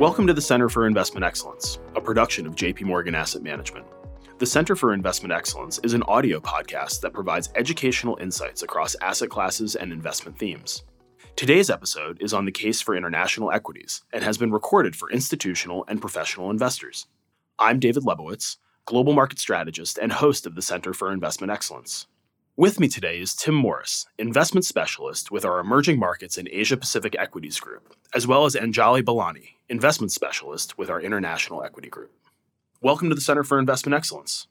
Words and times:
Welcome 0.00 0.26
to 0.26 0.34
the 0.34 0.40
Center 0.40 0.68
for 0.68 0.88
Investment 0.88 1.24
Excellence, 1.24 1.78
a 1.94 2.00
production 2.00 2.48
of 2.48 2.56
JP 2.56 2.82
Morgan 2.82 3.14
Asset 3.14 3.44
Management. 3.44 3.86
The 4.38 4.44
Center 4.44 4.74
for 4.74 4.92
Investment 4.92 5.32
Excellence 5.32 5.78
is 5.84 5.94
an 5.94 6.02
audio 6.08 6.40
podcast 6.40 7.00
that 7.02 7.12
provides 7.12 7.50
educational 7.54 8.18
insights 8.20 8.64
across 8.64 8.96
asset 9.00 9.30
classes 9.30 9.76
and 9.76 9.92
investment 9.92 10.36
themes. 10.36 10.82
Today's 11.36 11.70
episode 11.70 12.20
is 12.20 12.34
on 12.34 12.44
the 12.44 12.50
case 12.50 12.80
for 12.80 12.96
international 12.96 13.52
equities 13.52 14.02
and 14.12 14.24
has 14.24 14.36
been 14.36 14.50
recorded 14.50 14.96
for 14.96 15.12
institutional 15.12 15.84
and 15.86 16.00
professional 16.00 16.50
investors. 16.50 17.06
I'm 17.60 17.78
David 17.78 18.02
Lebovitz, 18.02 18.56
global 18.86 19.12
market 19.12 19.38
strategist 19.38 19.96
and 19.98 20.12
host 20.12 20.44
of 20.44 20.56
the 20.56 20.62
Center 20.62 20.92
for 20.92 21.12
Investment 21.12 21.52
Excellence. 21.52 22.08
With 22.56 22.80
me 22.80 22.88
today 22.88 23.20
is 23.20 23.32
Tim 23.32 23.54
Morris, 23.54 24.06
investment 24.18 24.64
specialist 24.64 25.30
with 25.30 25.44
our 25.44 25.60
Emerging 25.60 26.00
Markets 26.00 26.36
and 26.36 26.48
Asia 26.50 26.76
Pacific 26.76 27.14
Equities 27.16 27.60
Group, 27.60 27.94
as 28.12 28.26
well 28.26 28.44
as 28.44 28.56
Anjali 28.56 29.02
Balani, 29.02 29.53
investment 29.68 30.12
specialist 30.12 30.76
with 30.76 30.90
our 30.90 31.00
International 31.00 31.62
Equity 31.62 31.88
Group. 31.88 32.12
Welcome 32.80 33.08
to 33.08 33.14
the 33.14 33.20
Center 33.20 33.44
for 33.44 33.58
Investment 33.58 33.94
Excellence. 33.94 34.46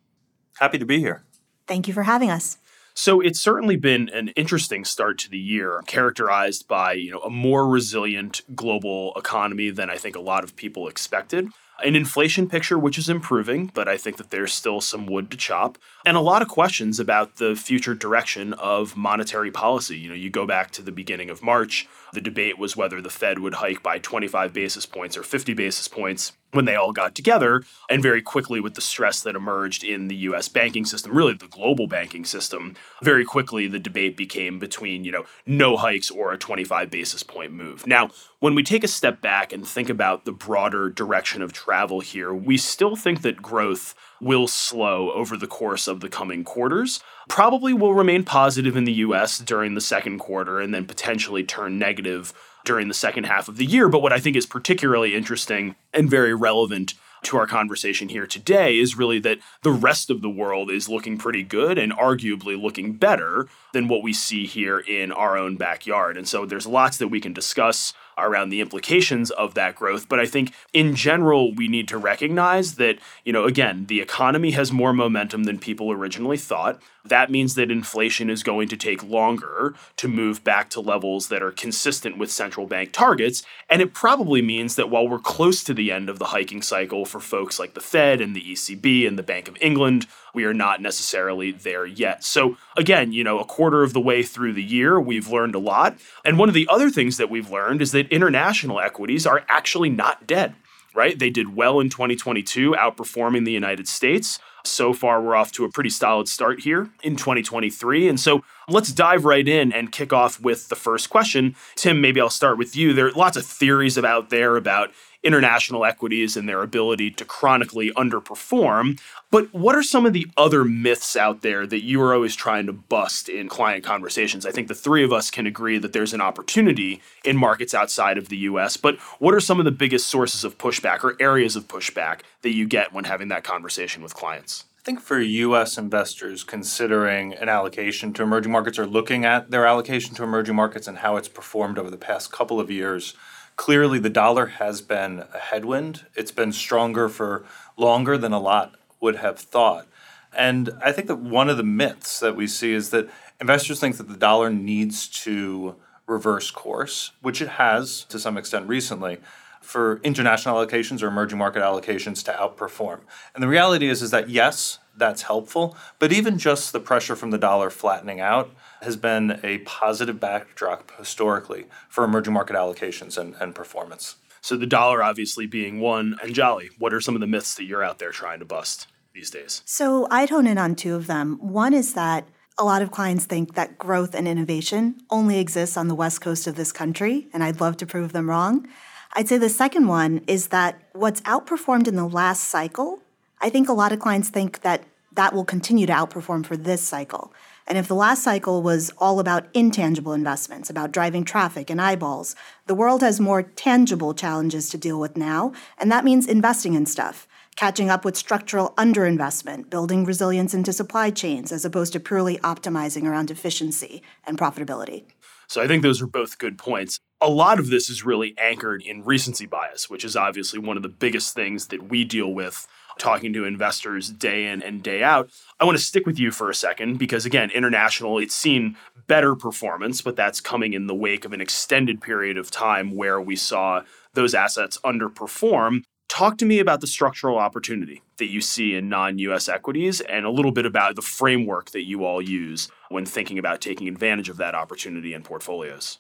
Happy 0.58 0.77
to 0.77 0.86
be 0.86 0.99
here. 0.99 1.23
Thank 1.67 1.88
you 1.88 1.94
for 1.94 2.03
having 2.03 2.30
us. 2.30 2.58
So 2.95 3.22
it's 3.22 3.39
certainly 3.39 3.76
been 3.76 4.09
an 4.09 4.30
interesting 4.30 4.86
start 4.86 5.17
to 5.20 5.30
the 5.30 5.38
year, 5.38 5.81
characterized 5.88 6.67
by 6.67 6.94
you 6.94 7.12
know 7.12 7.20
a 7.20 7.30
more 7.30 7.67
resilient 7.67 8.41
global 8.55 9.13
economy 9.16 9.70
than 9.72 9.89
I 9.89 9.98
think 9.98 10.16
a 10.16 10.22
lot 10.22 10.44
of 10.44 10.55
people 10.55 10.88
expected 10.88 11.50
an 11.84 11.95
inflation 11.95 12.48
picture 12.48 12.77
which 12.77 12.98
is 12.98 13.09
improving, 13.09 13.72
but 13.73 13.88
I 13.88 13.98
think 13.98 14.17
that 14.17 14.30
there's 14.30 14.53
still 14.53 14.81
some 14.81 15.05
wood 15.05 15.31
to 15.31 15.38
chop, 15.38 15.77
and 16.05 16.16
a 16.16 16.22
lot 16.22 16.41
of 16.41 16.48
questions 16.48 17.00
about 17.00 17.38
the 17.38 17.55
future 17.55 17.95
direction 17.95 18.53
of 18.53 18.95
monetary 18.95 19.52
policy. 19.52 19.98
You 19.98 20.09
know, 20.09 20.16
you 20.16 20.30
go 20.30 20.45
back 20.45 20.72
to 20.72 20.81
the 20.81 20.91
beginning 20.91 21.30
of 21.30 21.44
March, 21.44 21.88
the 22.13 22.22
debate 22.22 22.58
was 22.58 22.77
whether 22.77 23.02
the 23.02 23.09
Fed 23.09 23.40
would 23.40 23.55
hike 23.55 23.84
by 23.84 23.99
25 23.99 24.53
basis 24.53 24.85
points 24.85 25.17
or 25.17 25.23
50 25.23 25.53
basis 25.53 25.88
points 25.88 26.33
when 26.52 26.66
they 26.66 26.75
all 26.75 26.92
got 26.92 27.16
together. 27.16 27.64
And 27.89 28.02
very 28.02 28.22
quickly, 28.22 28.59
with 28.59 28.75
the 28.75 28.81
stress 28.81 29.22
that 29.22 29.36
emerged 29.36 29.83
in 29.83 30.08
the 30.08 30.16
US 30.16 30.47
banking 30.47 30.86
system, 30.86 31.11
really 31.11 31.34
the 31.34 31.47
global 31.47 31.88
banking 31.88 32.25
system, 32.25 32.75
very 33.02 33.25
quickly 33.25 33.67
the 33.67 33.80
debate 33.80 34.16
became 34.16 34.59
between, 34.59 35.03
you 35.03 35.11
know, 35.11 35.25
no 35.45 35.78
hikes 35.78 36.09
or 36.11 36.31
a 36.31 36.38
25 36.38 36.89
basis 36.89 37.23
point 37.23 37.52
move. 37.52 37.86
Now, 37.86 38.11
when 38.39 38.56
we 38.56 38.64
take 38.64 38.84
a 38.84 38.88
step 38.88 39.22
back 39.22 39.52
and 39.52 39.67
think 39.67 39.89
about 39.89 40.25
the 40.25 40.31
broader 40.31 40.89
direction 40.89 41.41
of 41.41 41.53
travel 41.53 42.00
here, 42.00 42.34
we 42.34 42.58
still 42.58 42.95
think 42.95 43.22
that 43.22 43.41
growth 43.41 43.95
will 44.23 44.47
slow 44.47 45.11
over 45.11 45.35
the 45.35 45.47
course 45.47 45.88
of 45.88 45.99
the 45.99 46.09
coming 46.09 46.43
quarters. 46.43 46.99
Probably 47.27 47.73
will 47.73 47.93
remain 47.93 48.23
positive 48.23 48.75
in 48.75 48.85
the 48.85 48.93
US 48.93 49.39
during 49.39 49.75
the 49.75 49.81
second 49.81 50.19
quarter 50.19 50.59
and 50.59 50.73
then 50.73 50.85
potentially 50.85 51.43
turn 51.43 51.77
negative 51.77 52.33
during 52.66 52.88
the 52.88 52.94
second 52.94 53.25
half 53.25 53.47
of 53.47 53.57
the 53.57 53.66
year. 53.66 53.89
But 53.89 54.01
what 54.01 54.13
I 54.13 54.19
think 54.19 54.35
is 54.35 54.45
particularly 54.45 55.16
interesting 55.16 55.75
and 55.94 56.09
very 56.09 56.33
relevant 56.33 56.94
to 57.23 57.38
our 57.38 57.47
conversation 57.47 58.09
here 58.09 58.27
today 58.27 58.77
is 58.77 58.97
really 58.97 59.19
that 59.19 59.39
the 59.61 59.71
rest 59.71 60.09
of 60.09 60.21
the 60.21 60.29
world 60.29 60.69
is 60.69 60.89
looking 60.89 61.17
pretty 61.17 61.44
good 61.44 61.77
and 61.77 61.94
arguably 61.94 62.61
looking 62.61 62.94
better 62.94 63.47
than 63.71 63.88
what 63.88 64.03
we 64.03 64.13
see 64.13 64.45
here 64.45 64.79
in 64.79 65.11
our 65.11 65.38
own 65.38 65.55
backyard. 65.55 66.17
And 66.17 66.27
so 66.27 66.45
there's 66.45 66.67
lots 66.67 66.97
that 66.97 67.07
we 67.07 67.21
can 67.21 67.33
discuss 67.33 67.94
around 68.17 68.50
the 68.50 68.61
implications 68.61 69.31
of 69.31 69.53
that 69.53 69.75
growth. 69.75 70.08
But 70.09 70.19
I 70.19 70.25
think 70.25 70.53
in 70.73 70.95
general, 70.95 71.53
we 71.53 71.67
need 71.67 71.88
to 71.89 71.97
recognize 71.97 72.75
that, 72.75 73.00
you 73.23 73.33
know, 73.33 73.45
again, 73.45 73.86
the 73.88 74.02
economy 74.02 74.52
has 74.52 74.72
more 74.72 74.94
momentum 74.94 75.44
than 75.44 75.59
people 75.59 75.92
originally 75.92 76.38
thought. 76.38 76.81
That 77.06 77.30
means 77.30 77.56
that 77.56 77.69
inflation 77.69 78.30
is 78.30 78.44
going 78.44 78.69
to 78.69 78.78
take 78.78 79.03
longer 79.03 79.75
to 79.97 80.08
move 80.08 80.44
back 80.44 80.69
to 80.72 80.80
levels 80.80 81.28
that 81.28 81.44
are 81.44 81.52
consistent 81.52 82.17
with 82.17 82.31
central 82.31 82.66
bank 82.66 82.94
targets. 82.94 83.44
And 83.69 83.81
it 83.81 83.94
probably 83.94 84.41
means 84.41 84.75
that 84.75 84.89
while 84.89 85.08
we're 85.08 85.19
close 85.19 85.64
to 85.66 85.73
the 85.73 85.91
end 85.91 86.09
of 86.09 86.19
the 86.19 86.28
hiking 86.28 86.61
cycle 86.61 87.06
for 87.06 87.19
folks 87.19 87.59
like 87.59 87.73
the 87.73 87.81
Fed 87.81 88.22
and 88.22 88.36
the 88.36 88.53
ECB 88.53 89.06
and 89.08 89.19
the 89.19 89.23
Bank 89.23 89.47
of 89.47 89.58
England, 89.59 90.07
we 90.33 90.45
are 90.45 90.53
not 90.53 90.81
necessarily 90.81 91.51
there 91.51 91.85
yet. 91.85 92.23
So, 92.23 92.57
again, 92.75 93.11
you 93.11 93.23
know, 93.23 93.39
a 93.39 93.45
quarter 93.45 93.83
of 93.83 93.94
the 93.94 94.01
way 94.01 94.23
through 94.23 94.53
the 94.53 94.63
year, 94.63 94.99
we've 94.99 95.29
learned 95.29 95.55
a 95.55 95.59
lot. 95.59 95.97
And 96.25 96.38
one 96.38 96.49
of 96.49 96.55
the 96.55 96.67
other 96.69 96.89
things 96.89 97.17
that 97.17 97.29
we've 97.29 97.51
learned 97.51 97.81
is 97.81 97.91
that 97.91 98.07
international 98.09 98.79
equities 98.79 99.25
are 99.25 99.45
actually 99.47 99.89
not 99.89 100.25
dead, 100.25 100.55
right? 100.95 101.17
They 101.17 101.29
did 101.29 101.55
well 101.55 101.79
in 101.79 101.89
2022, 101.89 102.71
outperforming 102.71 103.45
the 103.45 103.51
United 103.51 103.88
States. 103.88 104.39
So 104.66 104.94
far, 104.94 105.21
we're 105.21 105.35
off 105.35 105.51
to 105.53 105.66
a 105.66 105.69
pretty 105.69 105.89
solid 105.89 106.29
start 106.29 106.61
here 106.61 106.89
in 107.03 107.17
2023. 107.17 108.07
And 108.07 108.17
so 108.17 108.44
let's 108.69 108.94
dive 108.94 109.25
right 109.25 109.45
in 109.45 109.73
and 109.73 109.91
kick 109.91 110.13
off 110.13 110.39
with 110.39 110.69
the 110.69 110.75
first 110.75 111.09
question. 111.09 111.55
Tim, 111.75 112.00
maybe 112.00 112.21
I'll 112.21 112.29
start 112.29 112.57
with 112.57 112.73
you. 112.73 112.94
There 112.94 113.07
are 113.07 113.11
lots 113.11 113.35
of 113.35 113.45
theories 113.45 113.97
out 113.97 114.29
there 114.29 114.55
about 114.55 114.91
international 115.23 115.85
equities 115.85 116.35
and 116.35 116.47
their 116.47 116.61
ability 116.61 117.11
to 117.11 117.25
chronically 117.25 117.91
underperform. 117.91 119.00
But 119.31 119.53
what 119.53 119.75
are 119.75 119.84
some 119.84 120.06
of 120.06 120.13
the 120.13 120.28
other 120.38 120.63
myths 120.63 121.16
out 121.16 121.41
there 121.41 121.66
that 121.66 121.84
you 121.84 122.01
are 122.01 122.13
always 122.13 122.35
trying 122.35 122.66
to 122.67 122.73
bust 122.73 123.29
in 123.29 123.47
client 123.50 123.83
conversations? 123.83 124.45
I 124.45 124.51
think 124.51 124.67
the 124.67 124.75
three 124.75 125.03
of 125.03 125.13
us 125.13 125.31
can 125.31 125.47
agree 125.47 125.78
that 125.78 125.94
there's 125.94 126.13
an 126.13 126.22
opportunity 126.22 127.01
in 127.23 127.38
markets 127.38 127.73
outside 127.73 128.17
of 128.17 128.29
the 128.29 128.38
US, 128.38 128.78
but 128.78 129.00
what 129.19 129.33
are 129.33 129.39
some 129.39 129.59
of 129.59 129.66
the 129.66 129.72
biggest 129.72 130.07
sources 130.07 130.44
of 130.44 130.57
pushback 130.57 131.03
or 131.03 131.16
areas 131.19 131.56
of 131.56 131.67
pushback 131.67 132.22
that 132.41 132.53
you 132.53 132.67
get 132.67 132.94
when 132.94 133.06
having 133.06 133.29
that 133.29 133.44
conversation 133.44 134.03
with 134.03 134.13
clients? 134.13 134.66
I 134.83 134.85
think 134.85 135.00
for 135.00 135.17
US 135.17 135.78
investors 135.78 136.44
considering 136.44 137.33
an 137.35 137.47
allocation 137.47 138.12
to 138.13 138.23
emerging 138.23 138.51
markets 138.51 138.78
or 138.78 138.85
looking 138.85 139.23
at 139.23 139.50
their 139.50 139.66
allocation 139.66 140.13
to 140.16 140.23
emerging 140.23 140.56
markets 140.56 140.89
and 140.89 140.97
how 140.97 141.16
it's 141.16 141.29
performed 141.29 141.78
over 141.78 141.89
the 141.89 141.95
past 141.95 142.33
couple 142.33 142.59
of 142.59 142.69
years, 142.69 143.13
clearly 143.56 144.00
the 144.00 144.09
dollar 144.09 144.47
has 144.47 144.81
been 144.81 145.24
a 145.34 145.40
headwind. 145.40 146.06
It's 146.16 146.31
been 146.31 146.52
stronger 146.52 147.09
for 147.09 147.46
longer 147.78 148.18
than 148.18 148.34
a 148.34 148.40
lot 148.40 148.75
would 149.00 149.18
have 149.18 149.40
thought. 149.40 149.88
And 150.36 150.72
I 150.81 150.91
think 150.91 151.08
that 151.08 151.19
one 151.19 151.50
of 151.50 151.58
the 151.58 151.63
myths 151.63 152.19
that 152.19 152.36
we 152.36 152.47
see 152.47 152.74
is 152.74 152.90
that 152.90 153.09
investors 153.40 153.80
think 153.80 153.97
that 153.97 154.09
the 154.09 154.18
dollar 154.18 154.50
needs 154.50 155.08
to 155.24 155.75
reverse 156.08 156.52
course, 156.52 157.12
which 157.22 157.42
it 157.42 157.50
has 157.50 158.03
to 158.06 158.19
some 158.19 158.38
extent 158.38 158.68
recently 158.68 159.18
for 159.62 160.02
international 160.03 160.56
allocations 160.56 161.02
or 161.02 161.08
emerging 161.08 161.38
market 161.38 161.62
allocations 161.62 162.24
to 162.25 162.31
outperform. 162.34 163.00
And 163.34 163.42
the 163.42 163.47
reality 163.47 163.88
is 163.88 164.02
is 164.02 164.12
that 164.12 164.30
yes, 164.30 164.80
that's 164.96 165.24
helpful, 165.24 165.76
but 166.00 166.12
even 166.12 166.38
just 166.38 166.72
the 166.72 166.80
pressure 166.80 167.16
from 167.16 167.31
the 167.31 167.38
dollar 167.38 167.70
flattening 167.70 168.20
out 168.20 168.52
has 168.81 168.96
been 168.96 169.40
a 169.44 169.59
positive 169.59 170.20
backdrop 170.20 170.92
historically 170.98 171.66
for 171.90 172.04
emerging 172.04 172.34
market 172.34 172.56
allocations 172.56 173.18
and, 173.18 173.36
and 173.40 173.56
performance. 173.56 174.18
So 174.42 174.58
the 174.58 174.68
dollar 174.68 175.02
obviously 175.02 175.48
being 175.48 175.80
one. 175.80 176.18
Anjali, 176.22 176.70
what 176.78 176.94
are 176.94 177.00
some 177.00 177.16
of 177.16 177.22
the 177.22 177.28
myths 177.28 177.56
that 177.56 177.64
you're 177.64 177.84
out 177.84 178.00
there 178.00 178.12
trying 178.12 178.40
to 178.40 178.46
bust 178.46 178.88
these 179.14 179.30
days? 179.30 179.62
So 179.66 180.06
I'd 180.12 180.30
hone 180.30 180.48
in 180.48 180.58
on 180.58 180.76
two 180.76 180.96
of 180.96 181.08
them. 181.08 181.38
One 181.40 181.74
is 181.74 181.94
that 181.94 182.28
a 182.58 182.64
lot 182.64 182.81
of 182.81 182.92
clients 182.92 183.25
think 183.25 183.56
that 183.56 183.78
growth 183.78 184.14
and 184.14 184.28
innovation 184.28 185.02
only 185.10 185.40
exists 185.40 185.78
on 185.78 185.88
the 185.88 185.96
west 185.96 186.22
coast 186.22 186.46
of 186.46 186.56
this 186.56 186.72
country, 186.72 187.28
and 187.34 187.44
I'd 187.44 187.62
love 187.62 187.78
to 187.78 187.86
prove 187.86 188.12
them 188.12 188.30
wrong. 188.30 188.68
I'd 189.14 189.28
say 189.28 189.38
the 189.38 189.50
second 189.50 189.88
one 189.88 190.22
is 190.28 190.48
that 190.48 190.90
what's 190.94 191.22
outperformed 191.22 191.88
in 191.88 191.96
the 191.96 192.08
last 192.08 192.44
cycle, 192.44 193.00
I 193.44 193.50
think 193.50 193.68
a 193.68 193.74
lot 193.74 193.92
of 193.92 194.00
clients 194.00 194.30
think 194.30 194.62
that 194.62 194.86
that 195.12 195.34
will 195.34 195.44
continue 195.44 195.86
to 195.86 195.92
outperform 195.92 196.46
for 196.46 196.56
this 196.56 196.81
cycle. 196.81 197.34
And 197.68 197.78
if 197.78 197.90
the 197.90 197.94
last 197.94 198.24
cycle 198.24 198.64
was 198.64 198.90
all 198.98 199.20
about 199.20 199.48
intangible 199.54 200.14
investments, 200.14 200.70
about 200.70 200.94
driving 200.94 201.26
traffic 201.26 201.70
and 201.70 201.81
eyeballs, 201.81 202.38
the 202.68 202.74
world 202.74 203.02
has 203.02 203.20
more 203.20 203.44
tangible 203.44 204.14
challenges 204.14 204.70
to 204.70 204.78
deal 204.78 204.98
with 204.98 205.18
now, 205.18 205.52
and 205.78 205.92
that 205.92 206.06
means 206.06 206.26
investing 206.26 206.74
in 206.74 206.86
stuff, 206.86 207.28
catching 207.58 207.90
up 207.90 208.06
with 208.06 208.16
structural 208.16 208.70
underinvestment, 208.78 209.70
building 209.70 210.06
resilience 210.06 210.54
into 210.54 210.72
supply 210.72 211.10
chains 211.10 211.52
as 211.52 211.66
opposed 211.66 211.92
to 211.92 212.00
purely 212.00 212.38
optimizing 212.38 213.04
around 213.04 213.30
efficiency 213.30 214.02
and 214.25 214.38
profitability. 214.38 215.04
So 215.48 215.62
I 215.62 215.68
think 215.68 215.84
those 215.84 216.02
are 216.02 216.08
both 216.08 216.38
good 216.38 216.58
points. 216.58 216.98
A 217.20 217.30
lot 217.30 217.60
of 217.60 217.69
this 217.69 217.89
is 217.89 218.06
really 218.06 218.36
anchored 218.38 218.81
in 218.81 219.04
recency 219.04 219.46
bias, 219.46 219.89
which 219.89 220.06
is 220.06 220.16
obviously 220.16 220.60
one 220.60 220.78
of 220.78 220.84
the 220.84 220.89
biggest 220.89 221.34
things 221.34 221.68
that 221.68 221.89
we 221.89 222.06
deal 222.06 222.34
with 222.34 222.68
talking 222.98 223.34
to 223.34 223.45
investors 223.45 224.10
day 224.10 224.48
in 224.48 224.62
and 224.62 224.84
day 224.84 225.04
out. 225.04 225.30
I 225.60 225.66
want 225.66 225.78
to 225.78 225.84
stick 225.84 226.06
with 226.06 226.19
you 226.19 226.31
for 226.31 226.50
a 226.50 226.56
second 226.56 226.98
because, 226.98 227.25
again, 227.25 227.50
international, 227.51 228.19
it's 228.19 228.36
seen 228.36 228.78
better 229.07 229.36
performance, 229.36 230.01
but 230.01 230.16
that's 230.16 230.42
coming 230.42 230.74
in 230.74 230.88
the 230.88 230.95
wake 230.95 231.25
of 231.25 231.34
an 231.34 231.42
extended 231.42 232.01
period 232.01 232.38
of 232.38 232.51
time 232.51 232.95
where 232.95 233.19
we 233.19 233.36
saw 233.36 233.81
those 234.13 234.34
assets 234.34 234.78
underperform. 234.84 235.84
Talk 236.10 236.38
to 236.38 236.45
me 236.45 236.60
about 236.60 236.81
the 236.81 236.88
structural 236.88 237.40
opportunity 237.40 238.04
that 238.18 238.30
you 238.30 238.40
see 238.40 238.75
in 238.75 238.88
non 238.88 239.18
US 239.18 239.50
equities 239.50 240.00
and 240.01 240.25
a 240.25 240.30
little 240.30 240.51
bit 240.51 240.66
about 240.66 240.96
the 240.96 241.01
framework 241.01 241.72
that 241.72 241.86
you 241.86 242.06
all 242.06 242.22
use 242.22 242.69
when 242.89 243.06
thinking 243.06 243.39
about 243.39 243.62
taking 243.62 243.88
advantage 243.88 244.30
of 244.30 244.38
that 244.38 244.54
opportunity 244.54 245.13
in 245.13 245.24
portfolios. 245.24 245.98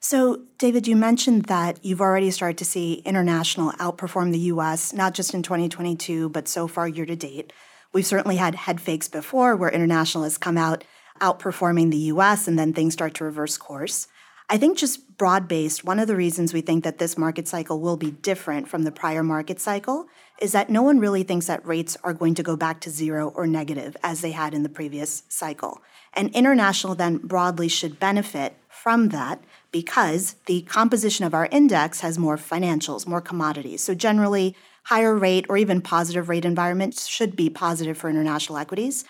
So, 0.00 0.42
David, 0.58 0.86
you 0.86 0.94
mentioned 0.94 1.46
that 1.46 1.84
you've 1.84 2.00
already 2.00 2.30
started 2.30 2.58
to 2.58 2.64
see 2.64 3.02
international 3.04 3.72
outperform 3.72 4.30
the 4.30 4.38
US, 4.52 4.92
not 4.92 5.12
just 5.12 5.34
in 5.34 5.42
2022, 5.42 6.28
but 6.28 6.46
so 6.46 6.68
far 6.68 6.86
year 6.86 7.06
to 7.06 7.16
date. 7.16 7.52
We've 7.92 8.06
certainly 8.06 8.36
had 8.36 8.54
head 8.54 8.80
fakes 8.80 9.08
before 9.08 9.56
where 9.56 9.70
international 9.70 10.24
has 10.24 10.38
come 10.38 10.56
out 10.56 10.84
outperforming 11.20 11.90
the 11.90 12.12
US 12.12 12.46
and 12.46 12.56
then 12.56 12.72
things 12.72 12.92
start 12.92 13.14
to 13.14 13.24
reverse 13.24 13.56
course. 13.56 14.06
I 14.50 14.56
think 14.56 14.78
just 14.78 15.18
broad 15.18 15.46
based, 15.46 15.84
one 15.84 15.98
of 15.98 16.06
the 16.06 16.16
reasons 16.16 16.54
we 16.54 16.62
think 16.62 16.84
that 16.84 16.98
this 16.98 17.18
market 17.18 17.46
cycle 17.46 17.80
will 17.80 17.98
be 17.98 18.12
different 18.12 18.66
from 18.66 18.84
the 18.84 18.92
prior 18.92 19.22
market 19.22 19.60
cycle 19.60 20.06
is 20.40 20.52
that 20.52 20.70
no 20.70 20.80
one 20.80 21.00
really 21.00 21.22
thinks 21.22 21.46
that 21.48 21.66
rates 21.66 21.98
are 22.02 22.14
going 22.14 22.34
to 22.36 22.42
go 22.42 22.56
back 22.56 22.80
to 22.80 22.90
zero 22.90 23.28
or 23.34 23.46
negative 23.46 23.94
as 24.02 24.22
they 24.22 24.30
had 24.30 24.54
in 24.54 24.62
the 24.62 24.68
previous 24.70 25.24
cycle. 25.28 25.82
And 26.14 26.34
international 26.34 26.94
then 26.94 27.18
broadly 27.18 27.68
should 27.68 28.00
benefit 28.00 28.56
from 28.82 29.08
that 29.08 29.42
because 29.72 30.36
the 30.46 30.62
composition 30.62 31.24
of 31.24 31.34
our 31.34 31.48
index 31.50 32.00
has 32.00 32.18
more 32.18 32.36
financials, 32.36 33.06
more 33.06 33.20
commodities. 33.20 33.82
So 33.82 33.94
generally, 33.94 34.54
higher 34.84 35.16
rate 35.16 35.46
or 35.48 35.56
even 35.56 35.82
positive 35.82 36.28
rate 36.28 36.44
environments 36.44 37.06
should 37.06 37.36
be 37.36 37.50
positive 37.50 37.98
for 37.98 38.08
international 38.08 38.58
equities. 38.58 39.04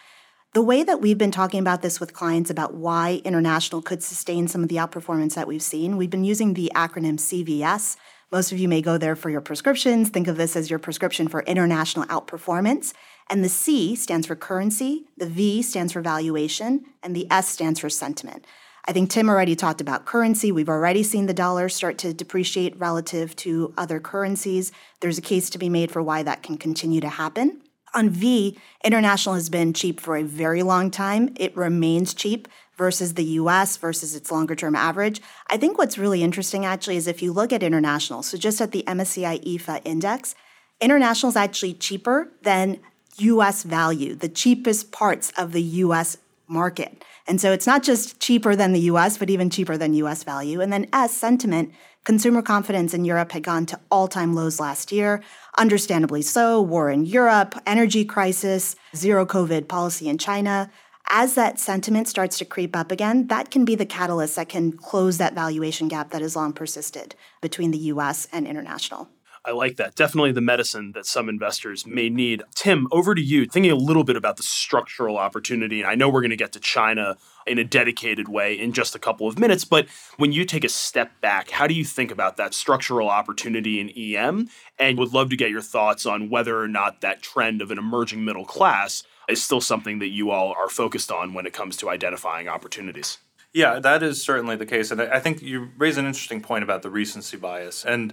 The 0.55 0.62
way 0.62 0.82
that 0.82 1.00
we've 1.00 1.19
been 1.19 1.31
talking 1.31 1.61
about 1.61 1.82
this 1.82 2.00
with 2.00 2.15
clients 2.15 2.50
about 2.50 2.75
why 2.75 3.20
international 3.25 3.82
could 3.82 4.03
sustain 4.03 4.49
some 4.49 4.62
of 4.62 4.69
the 4.69 4.76
outperformance 4.76 5.35
that 5.35 5.47
we've 5.47 5.62
seen, 5.62 5.97
we've 5.97 6.11
been 6.11 6.25
using 6.25 6.55
the 6.55 6.73
acronym 6.75 7.19
CVS. 7.19 7.97
Most 8.32 8.50
of 8.50 8.59
you 8.59 8.69
may 8.69 8.82
go 8.82 8.99
there 8.99 9.14
for 9.14 9.31
your 9.31 9.41
prescriptions. 9.41 10.09
Think 10.09 10.26
of 10.26 10.37
this 10.37 10.56
as 10.56 10.71
your 10.71 10.79
prescription 10.79 11.29
for 11.29 11.43
international 11.43 12.06
outperformance. 12.06 12.94
And 13.31 13.44
the 13.44 13.49
C 13.49 13.94
stands 13.94 14.26
for 14.26 14.37
currency, 14.37 15.05
the 15.17 15.26
V 15.26 15.61
stands 15.61 15.93
for 15.93 16.00
valuation, 16.00 16.87
and 17.03 17.14
the 17.14 17.31
S 17.31 17.49
stands 17.49 17.81
for 17.81 17.91
sentiment. 17.91 18.47
I 18.88 18.93
think 18.93 19.11
Tim 19.11 19.29
already 19.29 19.55
talked 19.55 19.82
about 19.82 20.06
currency. 20.06 20.50
We've 20.50 20.70
already 20.70 21.02
seen 21.02 21.26
the 21.26 21.35
dollar 21.35 21.69
start 21.69 21.99
to 21.99 22.14
depreciate 22.14 22.75
relative 22.79 23.37
to 23.37 23.75
other 23.76 24.00
currencies. 24.00 24.73
There's 25.00 25.19
a 25.19 25.23
case 25.23 25.50
to 25.50 25.58
be 25.58 25.69
made 25.69 25.90
for 25.90 26.02
why 26.02 26.23
that 26.23 26.43
can 26.43 26.56
continue 26.56 27.02
to 27.02 27.08
happen. 27.11 27.61
On 27.93 28.08
V, 28.08 28.58
international 28.82 29.35
has 29.35 29.50
been 29.50 29.75
cheap 29.75 30.00
for 30.00 30.17
a 30.17 30.23
very 30.23 30.62
long 30.62 30.90
time. 30.90 31.35
It 31.37 31.55
remains 31.55 32.14
cheap 32.14 32.49
versus 32.79 33.12
the 33.12 33.25
US 33.25 33.76
versus 33.76 34.14
its 34.14 34.32
longer 34.32 34.55
term 34.55 34.75
average. 34.75 35.20
I 35.50 35.58
think 35.58 35.76
what's 35.76 35.99
really 35.99 36.23
interesting 36.23 36.64
actually 36.64 36.96
is 36.96 37.06
if 37.06 37.20
you 37.20 37.31
look 37.31 37.52
at 37.52 37.62
international, 37.62 38.23
so 38.23 38.38
just 38.38 38.58
at 38.58 38.73
the 38.73 38.85
MSCI 38.87 39.44
EAFE 39.44 39.82
index, 39.85 40.35
international 40.81 41.29
is 41.29 41.37
actually 41.37 41.75
cheaper 41.75 42.32
than 42.40 42.81
US 43.19 43.64
value, 43.64 44.14
the 44.14 44.31
cheapest 44.31 44.93
parts 44.93 45.31
of 45.37 45.52
the 45.52 45.62
US 45.62 46.17
market. 46.46 47.05
And 47.29 47.41
so 47.41 47.53
it's 47.53 47.67
not 47.67 47.83
just 47.83 48.19
cheaper 48.21 48.57
than 48.57 48.73
the 48.73 48.81
US, 48.93 49.19
but 49.19 49.29
even 49.29 49.51
cheaper 49.51 49.77
than 49.77 49.93
US 49.95 50.25
value. 50.25 50.63
And 50.63 50.73
then 50.73 50.89
S, 50.95 51.13
sentiment, 51.15 51.73
consumer 52.05 52.41
confidence 52.41 52.95
in 52.95 53.05
Europe 53.05 53.33
had 53.33 53.43
gone 53.43 53.67
to 53.67 53.79
all 53.91 54.09
time 54.09 54.35
lows 54.35 54.59
last 54.59 54.91
year. 54.91 55.23
Understandably 55.59 56.23
so, 56.23 56.63
war 56.63 56.91
in 56.91 57.05
Europe, 57.05 57.55
energy 57.67 58.07
crisis, 58.07 58.77
zero 58.97 59.27
COVID 59.27 59.69
policy 59.69 60.09
in 60.09 60.17
China. 60.17 60.71
As 61.11 61.35
that 61.35 61.59
sentiment 61.59 62.09
starts 62.09 62.39
to 62.39 62.47
creep 62.47 62.75
up 62.75 62.91
again, 62.91 63.27
that 63.29 63.51
can 63.51 63.67
be 63.67 63.75
the 63.75 63.87
catalyst 63.87 64.37
that 64.37 64.49
can 64.49 64.73
close 64.73 65.19
that 65.19 65.35
valuation 65.35 65.89
gap 65.89 66.11
that 66.11 66.23
has 66.23 66.35
long 66.35 66.55
persisted 66.55 67.15
between 67.43 67.73
the 67.73 67.79
US 67.93 68.27
and 68.33 68.47
international. 68.47 69.09
I 69.44 69.52
like 69.52 69.76
that. 69.76 69.94
Definitely 69.94 70.32
the 70.32 70.40
medicine 70.40 70.93
that 70.93 71.06
some 71.06 71.29
investors 71.29 71.87
may 71.87 72.08
need. 72.08 72.43
Tim, 72.55 72.87
over 72.90 73.14
to 73.14 73.23
you. 73.23 73.46
Thinking 73.46 73.73
a 73.73 73.76
little 73.76 74.05
bit 74.05 74.17
about 74.17 74.37
the 74.37 74.43
structural 74.43 75.17
opportunity. 75.17 75.81
And 75.81 75.90
I 75.90 75.94
know 75.94 76.08
we're 76.08 76.20
going 76.20 76.31
to 76.31 76.37
get 76.37 76.52
to 76.52 76.61
China 76.61 77.17
in 77.46 77.58
a 77.58 77.64
dedicated 77.64 78.29
way 78.29 78.58
in 78.58 78.73
just 78.73 78.94
a 78.94 78.99
couple 78.99 79.26
of 79.26 79.38
minutes, 79.38 79.64
but 79.64 79.87
when 80.19 80.32
you 80.32 80.44
take 80.44 80.64
a 80.64 80.69
step 80.69 81.20
back, 81.20 81.50
how 81.50 81.67
do 81.67 81.75
you 81.75 81.85
think 81.85 82.11
about 82.11 82.37
that 82.37 82.52
structural 82.52 83.08
opportunity 83.08 83.81
in 83.81 83.88
EM? 83.90 84.49
And 84.79 84.99
would 84.99 85.14
love 85.14 85.31
to 85.31 85.37
get 85.37 85.50
your 85.50 85.62
thoughts 85.62 86.05
on 86.05 86.29
whether 86.29 86.61
or 86.61 86.69
not 86.69 87.00
that 87.00 87.23
trend 87.23 87.62
of 87.62 87.70
an 87.70 87.79
emerging 87.79 88.25
middle 88.25 88.44
class 88.44 89.02
is 89.29 89.43
still 89.43 89.61
something 89.61 89.99
that 89.99 90.08
you 90.08 90.31
all 90.31 90.55
are 90.58 90.69
focused 90.69 91.11
on 91.11 91.35
when 91.35 91.46
it 91.46 91.52
comes 91.52 91.76
to 91.79 91.88
identifying 91.88 92.49
opportunities. 92.49 93.19
Yeah, 93.52 93.79
that 93.81 94.02
is 94.02 94.23
certainly 94.23 94.56
the 94.56 94.67
case. 94.67 94.90
And 94.90 95.00
I 95.00 95.20
think 95.20 95.40
you 95.43 95.70
raise 95.79 95.96
an 95.96 96.06
interesting 96.06 96.43
point 96.43 96.64
about 96.64 96.82
the 96.82 96.90
recency 96.90 97.37
bias. 97.37 97.85
And 97.85 98.12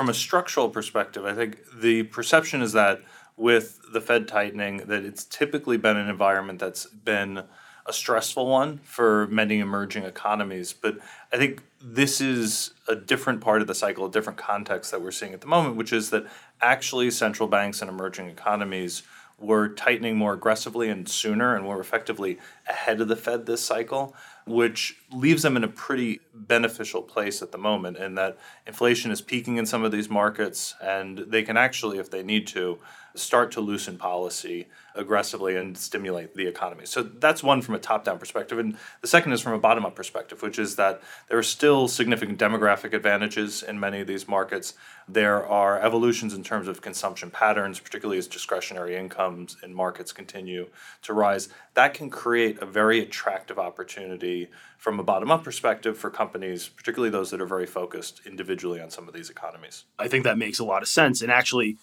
from 0.00 0.08
a 0.08 0.14
structural 0.14 0.70
perspective, 0.70 1.26
I 1.26 1.34
think 1.34 1.58
the 1.78 2.04
perception 2.04 2.62
is 2.62 2.72
that 2.72 3.02
with 3.36 3.80
the 3.92 4.00
Fed 4.00 4.26
tightening, 4.26 4.78
that 4.86 5.04
it's 5.04 5.26
typically 5.26 5.76
been 5.76 5.98
an 5.98 6.08
environment 6.08 6.58
that's 6.58 6.86
been 6.86 7.42
a 7.84 7.92
stressful 7.92 8.46
one 8.46 8.78
for 8.78 9.26
many 9.26 9.58
emerging 9.58 10.04
economies. 10.04 10.72
But 10.72 11.00
I 11.34 11.36
think 11.36 11.64
this 11.82 12.18
is 12.18 12.72
a 12.88 12.96
different 12.96 13.42
part 13.42 13.60
of 13.60 13.66
the 13.66 13.74
cycle, 13.74 14.06
a 14.06 14.10
different 14.10 14.38
context 14.38 14.90
that 14.90 15.02
we're 15.02 15.10
seeing 15.10 15.34
at 15.34 15.42
the 15.42 15.46
moment, 15.46 15.76
which 15.76 15.92
is 15.92 16.08
that 16.08 16.24
actually 16.62 17.10
central 17.10 17.46
banks 17.46 17.82
and 17.82 17.90
emerging 17.90 18.30
economies 18.30 19.02
were 19.38 19.68
tightening 19.68 20.16
more 20.16 20.32
aggressively 20.32 20.88
and 20.88 21.10
sooner 21.10 21.54
and 21.54 21.62
more 21.62 21.78
effectively 21.78 22.38
ahead 22.66 23.02
of 23.02 23.08
the 23.08 23.16
Fed 23.16 23.44
this 23.44 23.62
cycle 23.62 24.16
which 24.46 24.96
leaves 25.12 25.42
them 25.42 25.56
in 25.56 25.64
a 25.64 25.68
pretty 25.68 26.20
beneficial 26.34 27.02
place 27.02 27.42
at 27.42 27.52
the 27.52 27.58
moment 27.58 27.96
in 27.96 28.14
that 28.14 28.38
inflation 28.66 29.10
is 29.10 29.20
peaking 29.20 29.56
in 29.56 29.66
some 29.66 29.84
of 29.84 29.92
these 29.92 30.08
markets 30.08 30.74
and 30.82 31.18
they 31.28 31.42
can 31.42 31.56
actually 31.56 31.98
if 31.98 32.10
they 32.10 32.22
need 32.22 32.46
to 32.46 32.78
start 33.14 33.50
to 33.52 33.60
loosen 33.60 33.98
policy 33.98 34.68
aggressively 34.94 35.56
and 35.56 35.76
stimulate 35.76 36.34
the 36.34 36.46
economy. 36.46 36.84
So 36.84 37.02
that's 37.02 37.42
one 37.42 37.62
from 37.62 37.74
a 37.74 37.78
top 37.78 38.04
down 38.04 38.18
perspective. 38.18 38.58
And 38.58 38.76
the 39.00 39.08
second 39.08 39.32
is 39.32 39.40
from 39.40 39.52
a 39.52 39.58
bottom 39.58 39.84
up 39.84 39.94
perspective, 39.94 40.42
which 40.42 40.58
is 40.58 40.76
that 40.76 41.02
there 41.28 41.38
are 41.38 41.42
still 41.42 41.88
significant 41.88 42.38
demographic 42.38 42.92
advantages 42.92 43.62
in 43.62 43.80
many 43.80 44.00
of 44.00 44.06
these 44.06 44.28
markets. 44.28 44.74
There 45.08 45.44
are 45.46 45.80
evolutions 45.80 46.34
in 46.34 46.44
terms 46.44 46.68
of 46.68 46.82
consumption 46.82 47.30
patterns, 47.30 47.80
particularly 47.80 48.18
as 48.18 48.26
discretionary 48.26 48.96
incomes 48.96 49.56
in 49.62 49.74
markets 49.74 50.12
continue 50.12 50.68
to 51.02 51.12
rise. 51.12 51.48
That 51.74 51.94
can 51.94 52.10
create 52.10 52.60
a 52.60 52.66
very 52.66 53.00
attractive 53.00 53.58
opportunity 53.58 54.29
from 54.78 54.98
a 54.98 55.02
bottom 55.02 55.30
up 55.30 55.44
perspective 55.44 55.96
for 55.98 56.10
companies, 56.10 56.68
particularly 56.68 57.10
those 57.10 57.30
that 57.30 57.40
are 57.40 57.46
very 57.46 57.66
focused 57.66 58.20
individually 58.26 58.80
on 58.80 58.90
some 58.90 59.08
of 59.08 59.14
these 59.14 59.30
economies. 59.30 59.84
I 59.98 60.08
think 60.08 60.24
that 60.24 60.38
makes 60.38 60.58
a 60.58 60.64
lot 60.64 60.82
of 60.82 60.88
sense. 60.88 61.22
And 61.22 61.30
actually, 61.30 61.76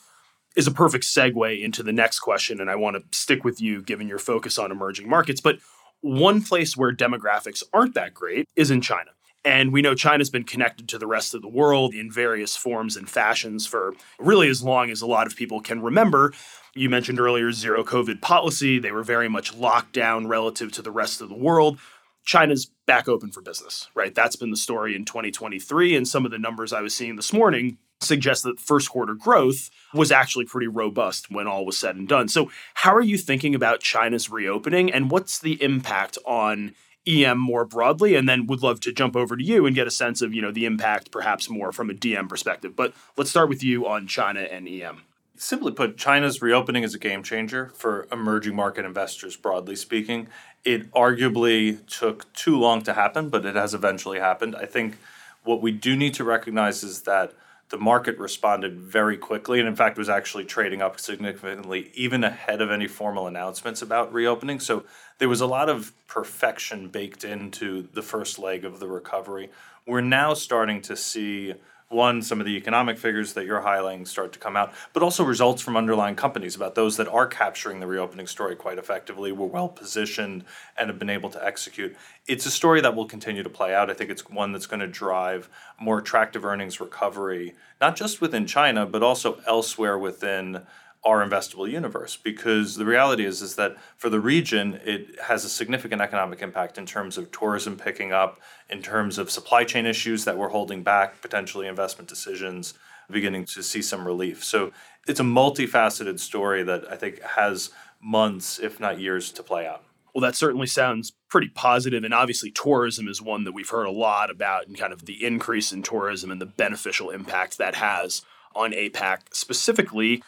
is 0.57 0.67
a 0.67 0.71
perfect 0.71 1.05
segue 1.05 1.63
into 1.63 1.83
the 1.83 1.93
next 1.93 2.19
question. 2.19 2.59
And 2.59 2.69
I 2.69 2.75
want 2.75 2.95
to 2.95 3.17
stick 3.17 3.43
with 3.43 3.61
you 3.61 3.83
given 3.83 4.07
your 4.07 4.17
focus 4.17 4.57
on 4.57 4.71
emerging 4.71 5.07
markets. 5.07 5.39
But 5.39 5.59
one 6.01 6.41
place 6.41 6.75
where 6.75 6.91
demographics 6.91 7.63
aren't 7.71 7.93
that 7.93 8.13
great 8.13 8.49
is 8.55 8.71
in 8.71 8.81
China. 8.81 9.11
And 9.45 9.71
we 9.71 9.81
know 9.81 9.95
China's 9.95 10.29
been 10.29 10.43
connected 10.43 10.89
to 10.89 10.97
the 10.97 11.07
rest 11.07 11.33
of 11.33 11.41
the 11.41 11.47
world 11.47 11.93
in 11.93 12.11
various 12.11 12.57
forms 12.57 12.97
and 12.97 13.09
fashions 13.09 13.65
for 13.65 13.93
really 14.19 14.49
as 14.49 14.63
long 14.63 14.89
as 14.89 15.01
a 15.01 15.07
lot 15.07 15.27
of 15.27 15.35
people 15.35 15.61
can 15.61 15.81
remember. 15.81 16.33
You 16.75 16.89
mentioned 16.89 17.19
earlier 17.19 17.51
zero 17.51 17.83
COVID 17.83 18.19
policy. 18.21 18.77
They 18.77 18.91
were 18.91 19.03
very 19.03 19.29
much 19.29 19.55
locked 19.55 19.93
down 19.93 20.27
relative 20.27 20.71
to 20.73 20.81
the 20.81 20.91
rest 20.91 21.21
of 21.21 21.29
the 21.29 21.37
world. 21.37 21.79
China's 22.27 22.69
back 22.85 23.07
open 23.07 23.31
for 23.31 23.41
business, 23.41 23.87
right? 23.95 24.13
That's 24.13 24.35
been 24.35 24.51
the 24.51 24.57
story 24.57 24.95
in 24.95 25.05
2023. 25.05 25.95
And 25.95 26.05
some 26.05 26.25
of 26.25 26.31
the 26.31 26.37
numbers 26.37 26.73
I 26.73 26.81
was 26.81 26.93
seeing 26.93 27.15
this 27.15 27.31
morning 27.31 27.77
suggest 28.01 28.43
that 28.43 28.59
first 28.59 28.89
quarter 28.89 29.15
growth 29.15 29.69
was 29.93 30.11
actually 30.11 30.43
pretty 30.43 30.67
robust 30.67 31.31
when 31.31 31.47
all 31.47 31.65
was 31.65 31.77
said 31.77 31.95
and 31.95 32.05
done. 32.05 32.27
So, 32.27 32.51
how 32.75 32.93
are 32.93 33.01
you 33.01 33.17
thinking 33.17 33.55
about 33.55 33.79
China's 33.79 34.29
reopening 34.29 34.91
and 34.91 35.09
what's 35.09 35.39
the 35.39 35.61
impact 35.63 36.17
on 36.25 36.75
EM 37.07 37.39
more 37.39 37.63
broadly? 37.63 38.15
And 38.15 38.27
then 38.27 38.45
would 38.47 38.61
love 38.61 38.81
to 38.81 38.91
jump 38.91 39.15
over 39.15 39.37
to 39.37 39.43
you 39.43 39.65
and 39.65 39.73
get 39.73 39.87
a 39.87 39.91
sense 39.91 40.21
of, 40.21 40.33
you 40.33 40.41
know, 40.41 40.51
the 40.51 40.65
impact 40.65 41.11
perhaps 41.11 41.49
more 41.49 41.71
from 41.71 41.89
a 41.89 41.93
DM 41.93 42.27
perspective. 42.27 42.75
But 42.75 42.93
let's 43.15 43.29
start 43.29 43.47
with 43.47 43.63
you 43.63 43.87
on 43.87 44.05
China 44.05 44.41
and 44.41 44.67
EM. 44.67 45.03
Simply 45.39 45.71
put, 45.71 45.97
China's 45.97 46.41
reopening 46.41 46.83
is 46.83 46.95
a 46.95 46.99
game 46.99 47.21
changer 47.21 47.71
for 47.75 48.07
emerging 48.11 48.55
market 48.55 48.85
investors, 48.85 49.35
broadly 49.35 49.75
speaking. 49.75 50.27
It 50.65 50.91
arguably 50.91 51.85
took 51.85 52.31
too 52.33 52.57
long 52.57 52.81
to 52.83 52.93
happen, 52.93 53.29
but 53.29 53.45
it 53.45 53.55
has 53.55 53.75
eventually 53.75 54.19
happened. 54.19 54.55
I 54.55 54.65
think 54.65 54.97
what 55.43 55.61
we 55.61 55.71
do 55.71 55.95
need 55.95 56.15
to 56.15 56.23
recognize 56.23 56.83
is 56.83 57.03
that 57.03 57.33
the 57.69 57.77
market 57.77 58.17
responded 58.17 58.79
very 58.79 59.17
quickly 59.17 59.59
and 59.59 59.67
in 59.67 59.75
fact 59.75 59.97
was 59.97 60.09
actually 60.09 60.45
trading 60.45 60.81
up 60.81 60.99
significantly 60.99 61.91
even 61.93 62.23
ahead 62.23 62.61
of 62.61 62.71
any 62.71 62.87
formal 62.87 63.27
announcements 63.27 63.81
about 63.81 64.13
reopening 64.13 64.59
so 64.59 64.85
there 65.17 65.27
was 65.27 65.41
a 65.41 65.45
lot 65.45 65.67
of 65.67 65.91
perfection 66.07 66.87
baked 66.87 67.25
into 67.25 67.87
the 67.93 68.01
first 68.01 68.39
leg 68.39 68.63
of 68.63 68.79
the 68.79 68.87
recovery 68.87 69.49
we're 69.85 69.99
now 69.99 70.33
starting 70.33 70.81
to 70.81 70.95
see 70.95 71.53
one, 71.89 72.21
some 72.21 72.41
of 72.41 72.45
the 72.45 72.57
economic 72.57 72.97
figures 72.97 73.33
that 73.33 73.45
you're 73.45 73.61
highlighting 73.61 74.05
start 74.05 74.33
to 74.33 74.39
come 74.39 74.57
out, 74.57 74.73
but 74.91 75.01
also 75.01 75.23
results 75.23 75.61
from 75.61 75.77
underlying 75.77 76.15
companies 76.15 76.55
about 76.55 76.75
those 76.75 76.97
that 76.97 77.07
are 77.07 77.27
capturing 77.27 77.79
the 77.79 77.87
reopening 77.87 78.27
story 78.27 78.55
quite 78.55 78.77
effectively, 78.77 79.31
were 79.31 79.47
well 79.47 79.69
positioned, 79.69 80.43
and 80.77 80.89
have 80.89 80.99
been 80.99 81.09
able 81.09 81.29
to 81.29 81.43
execute. 81.43 81.95
It's 82.27 82.45
a 82.45 82.51
story 82.51 82.81
that 82.81 82.95
will 82.95 83.05
continue 83.05 83.41
to 83.41 83.49
play 83.49 83.73
out. 83.73 83.89
I 83.89 83.93
think 83.93 84.09
it's 84.09 84.29
one 84.29 84.51
that's 84.51 84.67
going 84.67 84.81
to 84.81 84.87
drive 84.87 85.49
more 85.79 85.99
attractive 85.99 86.43
earnings 86.43 86.81
recovery, 86.81 87.55
not 87.79 87.95
just 87.95 88.19
within 88.19 88.45
China, 88.45 88.85
but 88.85 89.01
also 89.01 89.39
elsewhere 89.47 89.97
within 89.97 90.63
our 91.07 91.25
investable 91.25 91.69
universe 91.71 92.17
because 92.21 92.75
the 92.75 92.85
reality 92.85 93.25
is 93.25 93.41
is 93.41 93.55
that 93.55 93.77
for 93.95 94.09
the 94.09 94.19
region 94.19 94.79
it 94.83 95.19
has 95.23 95.45
a 95.45 95.49
significant 95.49 96.01
economic 96.01 96.41
impact 96.41 96.77
in 96.77 96.85
terms 96.85 97.17
of 97.17 97.31
tourism 97.31 97.77
picking 97.77 98.11
up 98.11 98.39
in 98.69 98.81
terms 98.81 99.17
of 99.17 99.31
supply 99.31 99.63
chain 99.63 99.85
issues 99.85 100.25
that 100.25 100.37
were 100.37 100.49
holding 100.49 100.83
back 100.83 101.21
potentially 101.21 101.65
investment 101.65 102.09
decisions 102.09 102.73
beginning 103.09 103.45
to 103.45 103.63
see 103.63 103.81
some 103.81 104.05
relief 104.05 104.43
so 104.43 104.71
it's 105.07 105.21
a 105.21 105.23
multifaceted 105.23 106.19
story 106.19 106.61
that 106.61 106.83
i 106.91 106.95
think 106.95 107.21
has 107.21 107.71
months 108.01 108.59
if 108.59 108.79
not 108.79 108.99
years 108.99 109.31
to 109.31 109.41
play 109.41 109.65
out 109.65 109.83
well 110.13 110.21
that 110.21 110.35
certainly 110.35 110.67
sounds 110.67 111.13
pretty 111.29 111.49
positive, 111.49 112.03
and 112.03 112.13
obviously 112.13 112.51
tourism 112.51 113.07
is 113.07 113.21
one 113.21 113.43
that 113.43 113.51
we've 113.51 113.69
heard 113.69 113.85
a 113.85 113.91
lot 113.91 114.31
about, 114.31 114.67
and 114.67 114.77
kind 114.77 114.93
of 114.93 115.05
the 115.05 115.25
increase 115.25 115.71
in 115.71 115.83
tourism 115.83 116.31
and 116.31 116.41
the 116.41 116.45
beneficial 116.45 117.09
impact 117.09 117.57
that 117.57 117.75
has 117.75 118.21
on 118.55 118.71
APAC 118.71 119.19
specifically. 119.33 120.23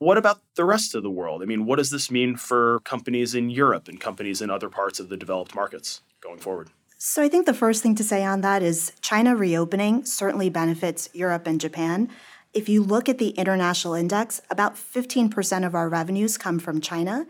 What 0.00 0.16
about 0.16 0.40
the 0.54 0.64
rest 0.64 0.94
of 0.94 1.02
the 1.02 1.10
world? 1.10 1.42
I 1.42 1.44
mean, 1.44 1.66
what 1.66 1.76
does 1.76 1.90
this 1.90 2.10
mean 2.10 2.34
for 2.34 2.80
companies 2.84 3.34
in 3.34 3.50
Europe 3.50 3.86
and 3.86 4.00
companies 4.00 4.40
in 4.40 4.48
other 4.48 4.70
parts 4.70 4.98
of 4.98 5.10
the 5.10 5.16
developed 5.18 5.54
markets 5.54 6.00
going 6.22 6.38
forward? 6.38 6.70
So, 6.96 7.22
I 7.22 7.28
think 7.28 7.44
the 7.44 7.52
first 7.52 7.82
thing 7.82 7.94
to 7.96 8.02
say 8.02 8.24
on 8.24 8.40
that 8.40 8.62
is 8.62 8.92
China 9.02 9.36
reopening 9.36 10.06
certainly 10.06 10.48
benefits 10.48 11.10
Europe 11.12 11.46
and 11.46 11.60
Japan. 11.60 12.08
If 12.54 12.66
you 12.66 12.82
look 12.82 13.10
at 13.10 13.18
the 13.18 13.30
international 13.30 13.92
index, 13.92 14.40
about 14.50 14.74
15% 14.74 15.66
of 15.66 15.74
our 15.74 15.90
revenues 15.90 16.38
come 16.38 16.58
from 16.58 16.80
China. 16.80 17.26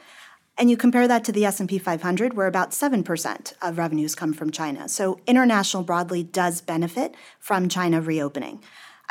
And 0.56 0.70
you 0.70 0.76
compare 0.76 1.08
that 1.08 1.24
to 1.24 1.32
the 1.32 1.44
S&P 1.46 1.76
500 1.78 2.34
where 2.34 2.46
about 2.46 2.70
7% 2.70 3.52
of 3.62 3.78
revenues 3.78 4.14
come 4.14 4.32
from 4.32 4.52
China. 4.52 4.88
So 4.88 5.18
international 5.26 5.82
broadly 5.82 6.22
does 6.22 6.60
benefit 6.60 7.16
from 7.40 7.68
China 7.68 8.00
reopening. 8.00 8.62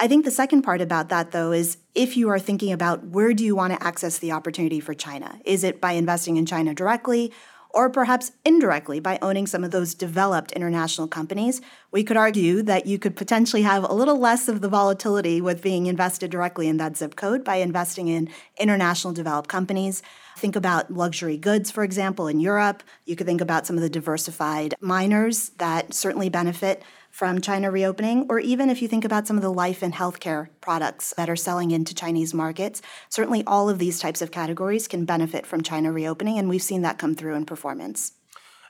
I 0.01 0.07
think 0.07 0.23
the 0.23 0.31
second 0.31 0.61
part 0.61 0.79
about 0.79 1.09
that, 1.09 1.31
though, 1.31 1.51
is 1.51 1.77
if 1.93 2.15
you 2.15 2.29
are 2.29 2.39
thinking 2.39 2.71
about 2.71 3.07
where 3.07 3.33
do 3.33 3.43
you 3.43 3.53
want 3.53 3.73
to 3.73 3.83
access 3.83 4.17
the 4.17 4.31
opportunity 4.31 4.79
for 4.79 4.93
China? 4.93 5.41
Is 5.43 5.65
it 5.65 5.81
by 5.81 5.91
investing 5.91 6.37
in 6.37 6.45
China 6.45 6.73
directly? 6.73 7.33
Or 7.71 7.89
perhaps 7.89 8.31
indirectly 8.45 8.99
by 8.99 9.19
owning 9.21 9.45
some 9.45 9.63
of 9.63 9.71
those 9.71 9.93
developed 9.93 10.53
international 10.53 11.07
companies, 11.07 11.61
we 11.91 12.03
could 12.03 12.17
argue 12.17 12.63
that 12.63 12.87
you 12.87 12.97
could 12.97 13.15
potentially 13.15 13.61
have 13.61 13.83
a 13.83 13.93
little 13.93 14.17
less 14.17 14.47
of 14.47 14.61
the 14.61 14.69
volatility 14.69 15.39
with 15.39 15.61
being 15.61 15.85
invested 15.85 16.31
directly 16.31 16.67
in 16.67 16.77
that 16.77 16.97
zip 16.97 17.15
code 17.15 17.43
by 17.43 17.57
investing 17.57 18.07
in 18.07 18.29
international 18.57 19.13
developed 19.13 19.49
companies. 19.49 20.01
Think 20.37 20.55
about 20.55 20.91
luxury 20.91 21.37
goods, 21.37 21.69
for 21.69 21.83
example, 21.83 22.27
in 22.27 22.39
Europe. 22.39 22.81
You 23.05 23.15
could 23.15 23.27
think 23.27 23.41
about 23.41 23.67
some 23.67 23.75
of 23.75 23.83
the 23.83 23.89
diversified 23.89 24.73
miners 24.79 25.49
that 25.57 25.93
certainly 25.93 26.29
benefit 26.29 26.81
from 27.19 27.41
China 27.41 27.69
reopening, 27.69 28.25
or 28.29 28.39
even 28.39 28.69
if 28.69 28.81
you 28.81 28.87
think 28.87 29.03
about 29.03 29.27
some 29.27 29.35
of 29.35 29.43
the 29.43 29.51
life 29.51 29.83
and 29.83 29.93
healthcare 29.93 30.47
products 30.61 31.13
that 31.17 31.29
are 31.29 31.35
selling 31.35 31.71
into 31.71 31.93
Chinese 31.93 32.33
markets, 32.33 32.81
certainly 33.09 33.43
all 33.45 33.67
of 33.67 33.77
these 33.77 33.99
types 33.99 34.21
of 34.21 34.31
categories 34.31 34.87
can 34.87 35.03
benefit 35.03 35.45
from 35.45 35.61
China 35.61 35.91
reopening, 35.91 36.37
and 36.37 36.47
we've 36.47 36.61
seen 36.61 36.81
that 36.81 36.97
come 36.97 37.13
through 37.13 37.35
in 37.35 37.45
performance. 37.45 38.13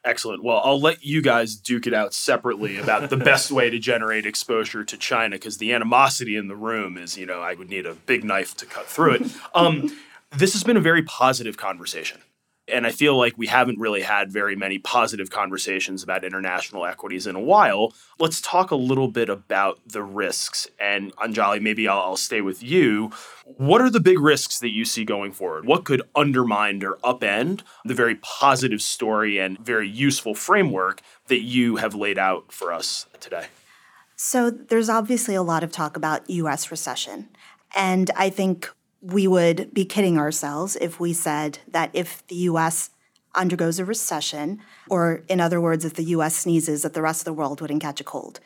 Excellent. 0.03 0.43
Well, 0.43 0.61
I'll 0.63 0.81
let 0.81 1.05
you 1.05 1.21
guys 1.21 1.57
duke 1.57 1.85
it 1.85 1.93
out 1.93 2.11
separately 2.11 2.77
about 2.77 3.11
the 3.11 3.17
best 3.17 3.51
way 3.51 3.69
to 3.69 3.77
generate 3.77 4.25
exposure 4.25 4.83
to 4.83 4.97
China 4.97 5.35
because 5.35 5.59
the 5.59 5.71
animosity 5.71 6.35
in 6.35 6.47
the 6.47 6.55
room 6.55 6.97
is, 6.97 7.19
you 7.19 7.27
know, 7.27 7.41
I 7.41 7.53
would 7.53 7.69
need 7.69 7.85
a 7.85 7.93
big 7.93 8.23
knife 8.23 8.57
to 8.57 8.65
cut 8.65 8.87
through 8.87 9.13
it. 9.13 9.21
Um, 9.53 9.95
this 10.35 10.53
has 10.53 10.63
been 10.63 10.75
a 10.75 10.81
very 10.81 11.03
positive 11.03 11.55
conversation. 11.55 12.19
And 12.71 12.85
I 12.85 12.91
feel 12.91 13.17
like 13.17 13.37
we 13.37 13.47
haven't 13.47 13.79
really 13.79 14.01
had 14.01 14.31
very 14.31 14.55
many 14.55 14.77
positive 14.77 15.29
conversations 15.29 16.03
about 16.03 16.23
international 16.23 16.85
equities 16.85 17.27
in 17.27 17.35
a 17.35 17.39
while. 17.39 17.93
Let's 18.19 18.41
talk 18.41 18.71
a 18.71 18.75
little 18.75 19.07
bit 19.07 19.29
about 19.29 19.79
the 19.87 20.03
risks. 20.03 20.67
And 20.79 21.15
Anjali, 21.17 21.61
maybe 21.61 21.87
I'll, 21.87 21.99
I'll, 21.99 22.17
stay 22.17 22.41
with 22.41 22.61
you. 22.61 23.11
What 23.45 23.81
are 23.81 23.89
the 23.89 23.99
big 23.99 24.19
risks 24.19 24.59
that 24.59 24.69
you 24.69 24.85
see 24.85 25.05
going 25.05 25.31
forward? 25.31 25.65
What 25.65 25.85
could 25.85 26.01
undermine 26.15 26.83
or 26.83 26.97
upend 26.97 27.61
the 27.85 27.93
very 27.93 28.15
positive 28.15 28.81
story 28.81 29.39
and 29.39 29.57
very 29.59 29.87
useful 29.87 30.35
framework 30.35 31.01
that 31.27 31.41
you 31.41 31.77
have 31.77 31.95
laid 31.95 32.17
out 32.17 32.51
for 32.51 32.73
us 32.73 33.05
today? 33.19 33.47
So, 34.15 34.49
there's 34.49 34.89
obviously 34.89 35.33
a 35.33 35.41
lot 35.41 35.63
of 35.63 35.71
talk 35.71 35.95
about 35.95 36.29
US 36.29 36.71
recession. 36.71 37.29
And 37.73 38.11
I 38.15 38.29
think 38.29 38.69
we 39.01 39.27
would 39.27 39.73
be 39.73 39.85
kidding 39.85 40.17
ourselves 40.17 40.75
if 40.79 40.99
we 40.99 41.13
said 41.13 41.59
that 41.67 41.89
if 41.93 42.25
the 42.27 42.35
US 42.35 42.89
undergoes 43.35 43.79
a 43.79 43.85
recession, 43.85 44.59
or 44.89 45.23
in 45.27 45.39
other 45.39 45.61
words, 45.61 45.85
if 45.85 45.93
the 45.93 46.03
US 46.05 46.35
sneezes, 46.35 46.81
that 46.81 46.93
the 46.93 47.01
rest 47.01 47.21
of 47.21 47.25
the 47.25 47.33
world 47.33 47.61
wouldn't 47.61 47.81
catch 47.81 48.01
a 48.01 48.03
cold. 48.03 48.39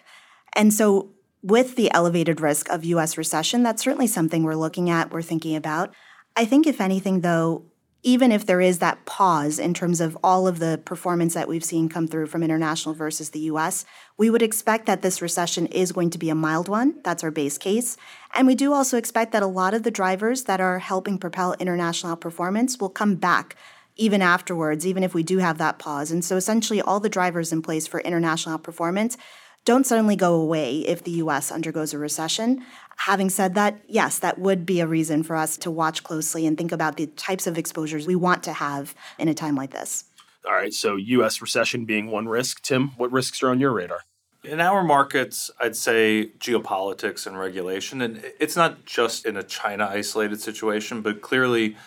And 0.54 0.74
so, 0.74 1.10
with 1.42 1.76
the 1.76 1.92
elevated 1.92 2.40
risk 2.40 2.70
of 2.70 2.86
US 2.86 3.18
recession, 3.18 3.64
that's 3.64 3.84
certainly 3.84 4.08
something 4.08 4.44
we're 4.44 4.56
looking 4.56 4.90
at, 4.90 5.12
we're 5.12 5.22
thinking 5.22 5.56
about. 5.56 5.94
I 6.36 6.46
think, 6.46 6.68
if 6.68 6.80
anything, 6.80 7.22
though, 7.22 7.66
even 8.04 8.34
if 8.34 8.46
there 8.46 8.60
is 8.60 8.80
that 8.80 9.06
pause 9.06 9.58
in 9.58 9.74
terms 9.74 10.02
of 10.02 10.18
all 10.22 10.46
of 10.46 10.60
the 10.60 10.80
performance 10.84 11.34
that 11.34 11.48
we've 11.48 11.64
seen 11.64 11.88
come 11.88 12.06
through 12.06 12.28
from 12.28 12.44
international 12.44 12.94
versus 12.94 13.30
the 13.30 13.40
US, 13.40 13.86
we 14.18 14.30
would 14.30 14.42
expect 14.42 14.86
that 14.86 15.02
this 15.02 15.22
recession 15.22 15.68
is 15.68 15.94
going 15.94 16.10
to 16.10 16.18
be 16.18 16.30
a 16.30 16.36
mild 16.36 16.68
one. 16.68 17.00
That's 17.04 17.24
our 17.24 17.32
base 17.32 17.58
case. 17.58 17.96
And 18.36 18.46
we 18.46 18.56
do 18.56 18.74
also 18.74 18.98
expect 18.98 19.32
that 19.32 19.42
a 19.42 19.48
lot 19.48 19.74
of 19.74 19.84
the 19.84 19.92
drivers 19.92 20.44
that 20.44 20.60
are 20.60 20.80
helping 20.80 21.18
propel 21.18 21.54
international 21.54 22.16
outperformance 22.16 22.80
will 22.80 22.90
come 22.90 23.16
back 23.16 23.56
even 23.96 24.22
afterwards, 24.22 24.86
even 24.86 25.04
if 25.04 25.14
we 25.14 25.24
do 25.24 25.38
have 25.38 25.58
that 25.60 25.80
pause. 25.80 26.12
And 26.12 26.26
so 26.26 26.36
essentially, 26.36 26.82
all 26.82 27.00
the 27.00 27.10
drivers 27.10 27.54
in 27.54 27.62
place 27.62 27.88
for 27.88 28.02
international 28.02 28.58
outperformance 28.58 29.18
don't 29.66 29.86
suddenly 29.86 30.18
go 30.18 30.34
away 30.34 30.80
if 30.80 31.04
the 31.04 31.12
US 31.12 31.52
undergoes 31.52 31.94
a 31.94 31.98
recession. 31.98 32.66
Having 32.98 33.32
said 33.32 33.56
that, 33.56 33.80
yes, 33.88 34.20
that 34.20 34.40
would 34.40 34.66
be 34.66 34.80
a 34.80 34.88
reason 34.88 35.24
for 35.24 35.36
us 35.36 35.58
to 35.58 35.72
watch 35.72 36.04
closely 36.04 36.46
and 36.46 36.58
think 36.58 36.72
about 36.72 36.98
the 36.98 37.08
types 37.08 37.48
of 37.48 37.58
exposures 37.58 38.08
we 38.08 38.16
want 38.16 38.44
to 38.44 38.54
have 38.54 38.96
in 39.18 39.28
a 39.28 39.34
time 39.34 39.56
like 39.56 39.72
this. 39.72 40.06
All 40.46 40.54
right, 40.54 40.74
so 40.74 40.96
US 40.96 41.42
recession 41.42 41.86
being 41.86 42.08
one 42.08 42.28
risk. 42.28 42.62
Tim, 42.62 42.90
what 42.98 43.12
risks 43.12 43.42
are 43.44 43.50
on 43.50 43.60
your 43.60 43.72
radar? 43.72 44.02
In 44.44 44.60
our 44.60 44.84
markets, 44.84 45.50
I'd 45.60 45.76
say 45.76 46.32
geopolitics 46.38 47.26
and 47.26 47.40
regulation. 47.40 48.02
And 48.02 48.22
it's 48.40 48.58
not 48.58 48.86
just 48.86 49.26
in 49.26 49.38
a 49.38 49.44
China 49.44 49.88
isolated 49.90 50.42
situation, 50.42 51.02
but 51.02 51.22
clearly 51.22 51.78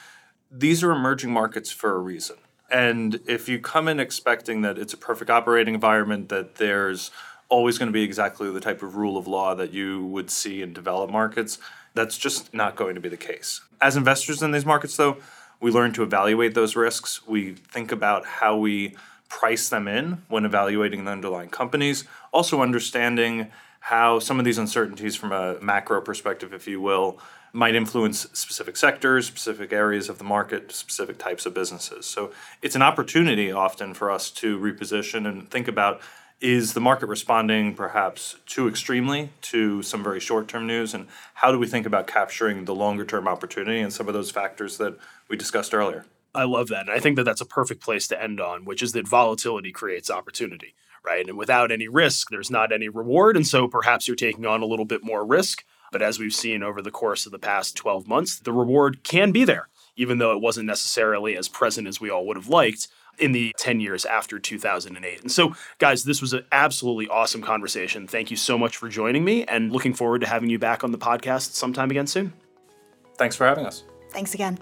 these 0.50 0.82
are 0.82 0.90
emerging 0.90 1.32
markets 1.32 1.70
for 1.70 1.94
a 1.94 1.98
reason. 1.98 2.36
And 2.70 3.20
if 3.26 3.48
you 3.48 3.58
come 3.58 3.88
in 3.88 4.00
expecting 4.00 4.62
that 4.62 4.78
it's 4.78 4.94
a 4.94 4.96
perfect 4.96 5.30
operating 5.30 5.74
environment, 5.74 6.30
that 6.30 6.56
there's 6.56 7.10
always 7.48 7.78
going 7.78 7.88
to 7.88 7.92
be 7.92 8.02
exactly 8.02 8.50
the 8.50 8.60
type 8.60 8.82
of 8.82 8.96
rule 8.96 9.16
of 9.16 9.26
law 9.26 9.54
that 9.54 9.72
you 9.72 10.04
would 10.06 10.30
see 10.30 10.62
in 10.62 10.72
developed 10.72 11.12
markets. 11.12 11.58
That's 11.94 12.18
just 12.18 12.52
not 12.52 12.76
going 12.76 12.94
to 12.94 13.00
be 13.00 13.08
the 13.08 13.16
case. 13.16 13.60
As 13.80 13.96
investors 13.96 14.42
in 14.42 14.50
these 14.50 14.66
markets, 14.66 14.96
though, 14.96 15.18
we 15.60 15.70
learn 15.70 15.92
to 15.94 16.02
evaluate 16.02 16.54
those 16.54 16.76
risks. 16.76 17.26
We 17.26 17.52
think 17.52 17.92
about 17.92 18.26
how 18.26 18.56
we 18.56 18.96
price 19.28 19.68
them 19.68 19.88
in 19.88 20.22
when 20.28 20.44
evaluating 20.44 21.04
the 21.04 21.10
underlying 21.10 21.48
companies. 21.48 22.04
Also, 22.32 22.60
understanding 22.60 23.50
how 23.80 24.18
some 24.18 24.38
of 24.38 24.44
these 24.44 24.58
uncertainties, 24.58 25.16
from 25.16 25.32
a 25.32 25.58
macro 25.60 26.00
perspective, 26.00 26.52
if 26.52 26.66
you 26.66 26.80
will, 26.80 27.18
might 27.52 27.74
influence 27.74 28.26
specific 28.32 28.76
sectors, 28.76 29.26
specific 29.26 29.72
areas 29.72 30.08
of 30.08 30.18
the 30.18 30.24
market, 30.24 30.72
specific 30.72 31.16
types 31.16 31.46
of 31.46 31.54
businesses. 31.54 32.04
So, 32.04 32.32
it's 32.60 32.76
an 32.76 32.82
opportunity 32.82 33.50
often 33.50 33.94
for 33.94 34.10
us 34.10 34.30
to 34.32 34.58
reposition 34.58 35.26
and 35.26 35.50
think 35.50 35.68
about 35.68 36.00
is 36.40 36.74
the 36.74 36.80
market 36.80 37.06
responding 37.06 37.74
perhaps 37.74 38.36
too 38.46 38.68
extremely 38.68 39.30
to 39.40 39.82
some 39.82 40.02
very 40.02 40.20
short 40.20 40.48
term 40.48 40.66
news? 40.66 40.94
And 40.94 41.06
how 41.34 41.50
do 41.50 41.58
we 41.58 41.66
think 41.66 41.86
about 41.86 42.06
capturing 42.06 42.64
the 42.64 42.74
longer 42.74 43.04
term 43.04 43.26
opportunity 43.26 43.80
and 43.80 43.92
some 43.92 44.08
of 44.08 44.14
those 44.14 44.30
factors 44.30 44.78
that 44.78 44.98
we 45.28 45.36
discussed 45.36 45.74
earlier? 45.74 46.04
I 46.34 46.44
love 46.44 46.68
that. 46.68 46.82
And 46.82 46.90
I 46.90 47.00
think 47.00 47.16
that 47.16 47.24
that's 47.24 47.40
a 47.40 47.46
perfect 47.46 47.82
place 47.82 48.06
to 48.08 48.22
end 48.22 48.40
on, 48.40 48.64
which 48.64 48.82
is 48.82 48.92
that 48.92 49.08
volatility 49.08 49.72
creates 49.72 50.10
opportunity, 50.10 50.74
right? 51.04 51.26
And 51.26 51.38
without 51.38 51.72
any 51.72 51.88
risk, 51.88 52.28
there's 52.28 52.50
not 52.50 52.72
any 52.72 52.90
reward. 52.90 53.36
And 53.36 53.46
so 53.46 53.66
perhaps 53.66 54.06
you're 54.06 54.16
taking 54.16 54.44
on 54.44 54.62
a 54.62 54.66
little 54.66 54.84
bit 54.84 55.02
more 55.02 55.24
risk. 55.24 55.64
But 55.90 56.02
as 56.02 56.18
we've 56.18 56.34
seen 56.34 56.62
over 56.62 56.82
the 56.82 56.90
course 56.90 57.24
of 57.24 57.32
the 57.32 57.38
past 57.38 57.76
12 57.76 58.06
months, 58.06 58.38
the 58.38 58.52
reward 58.52 59.02
can 59.02 59.32
be 59.32 59.44
there, 59.44 59.68
even 59.96 60.18
though 60.18 60.32
it 60.32 60.42
wasn't 60.42 60.66
necessarily 60.66 61.36
as 61.36 61.48
present 61.48 61.88
as 61.88 62.00
we 62.00 62.10
all 62.10 62.26
would 62.26 62.36
have 62.36 62.48
liked 62.48 62.88
in 63.18 63.32
the 63.32 63.54
10 63.58 63.80
years 63.80 64.04
after 64.04 64.38
2008. 64.38 65.22
And 65.22 65.30
so, 65.30 65.54
guys, 65.78 66.04
this 66.04 66.20
was 66.20 66.32
an 66.32 66.44
absolutely 66.52 67.08
awesome 67.08 67.42
conversation. 67.42 68.06
Thank 68.06 68.30
you 68.30 68.36
so 68.36 68.58
much 68.58 68.76
for 68.76 68.88
joining 68.88 69.24
me 69.24 69.44
and 69.44 69.72
looking 69.72 69.94
forward 69.94 70.20
to 70.20 70.28
having 70.28 70.50
you 70.50 70.58
back 70.58 70.84
on 70.84 70.92
the 70.92 70.98
podcast 70.98 71.52
sometime 71.52 71.90
again 71.90 72.06
soon. 72.06 72.32
Thanks 73.16 73.36
for 73.36 73.46
having 73.46 73.66
us. 73.66 73.84
Thanks 74.12 74.34
again. 74.34 74.58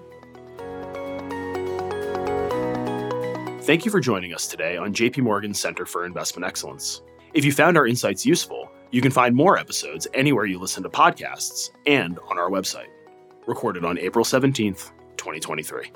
Thank 3.63 3.87
you 3.87 3.91
for 3.91 4.01
joining 4.01 4.35
us 4.35 4.47
today 4.47 4.77
on 4.77 4.93
JP 4.93 5.23
Morgan 5.23 5.55
Center 5.55 5.87
for 5.87 6.05
Investment 6.05 6.47
Excellence. 6.47 7.01
If 7.33 7.45
you 7.45 7.53
found 7.53 7.79
our 7.79 7.87
insights 7.87 8.27
useful, 8.27 8.71
you 8.91 9.01
can 9.01 9.11
find 9.11 9.35
more 9.35 9.59
episodes 9.59 10.07
anywhere 10.15 10.45
you 10.45 10.59
listen 10.59 10.83
to 10.83 10.91
podcasts 10.91 11.71
and 11.87 12.19
on 12.31 12.39
our 12.39 12.51
website. 12.51 12.89
Recorded 13.47 13.85
on 13.85 13.99
April 13.99 14.25
17th, 14.25 14.91
2023. 15.17 15.91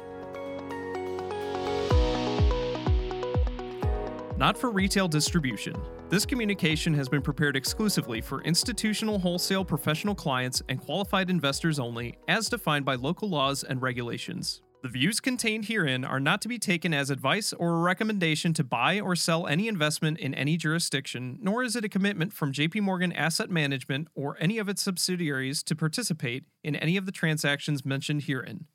Not 4.39 4.57
for 4.57 4.71
retail 4.71 5.09
distribution. 5.09 5.75
This 6.09 6.25
communication 6.25 6.95
has 6.95 7.09
been 7.09 7.21
prepared 7.21 7.57
exclusively 7.57 8.21
for 8.21 8.41
institutional 8.43 9.19
wholesale 9.19 9.65
professional 9.65 10.15
clients 10.15 10.63
and 10.69 10.81
qualified 10.81 11.29
investors 11.29 11.81
only, 11.81 12.17
as 12.29 12.49
defined 12.49 12.85
by 12.85 12.95
local 12.95 13.29
laws 13.29 13.65
and 13.65 13.83
regulations. 13.83 14.63
The 14.81 14.89
views 14.89 15.19
contained 15.19 15.65
herein 15.65 16.05
are 16.05 16.21
not 16.21 16.41
to 16.43 16.49
be 16.49 16.57
taken 16.61 16.95
as 16.95 17.11
advice 17.11 17.53
or 17.53 17.75
a 17.75 17.81
recommendation 17.81 18.55
to 18.55 18.63
buy 18.63 19.01
or 19.01 19.17
sell 19.17 19.49
any 19.49 19.67
investment 19.67 20.21
in 20.21 20.35
any 20.35 20.57
jurisdiction, 20.57 21.39
nor 21.43 21.65
is 21.65 21.75
it 21.75 21.85
a 21.85 21.89
commitment 21.89 22.33
from 22.33 22.53
JP 22.53 22.83
Morgan 22.83 23.13
Asset 23.13 23.51
Management 23.51 24.07
or 24.15 24.37
any 24.39 24.59
of 24.59 24.69
its 24.69 24.81
subsidiaries 24.81 25.65
to 25.65 25.75
participate 25.75 26.45
in 26.63 26.77
any 26.77 26.97
of 26.97 27.07
the 27.07 27.13
transactions 27.13 27.85
mentioned 27.85 28.23
herein. 28.23 28.67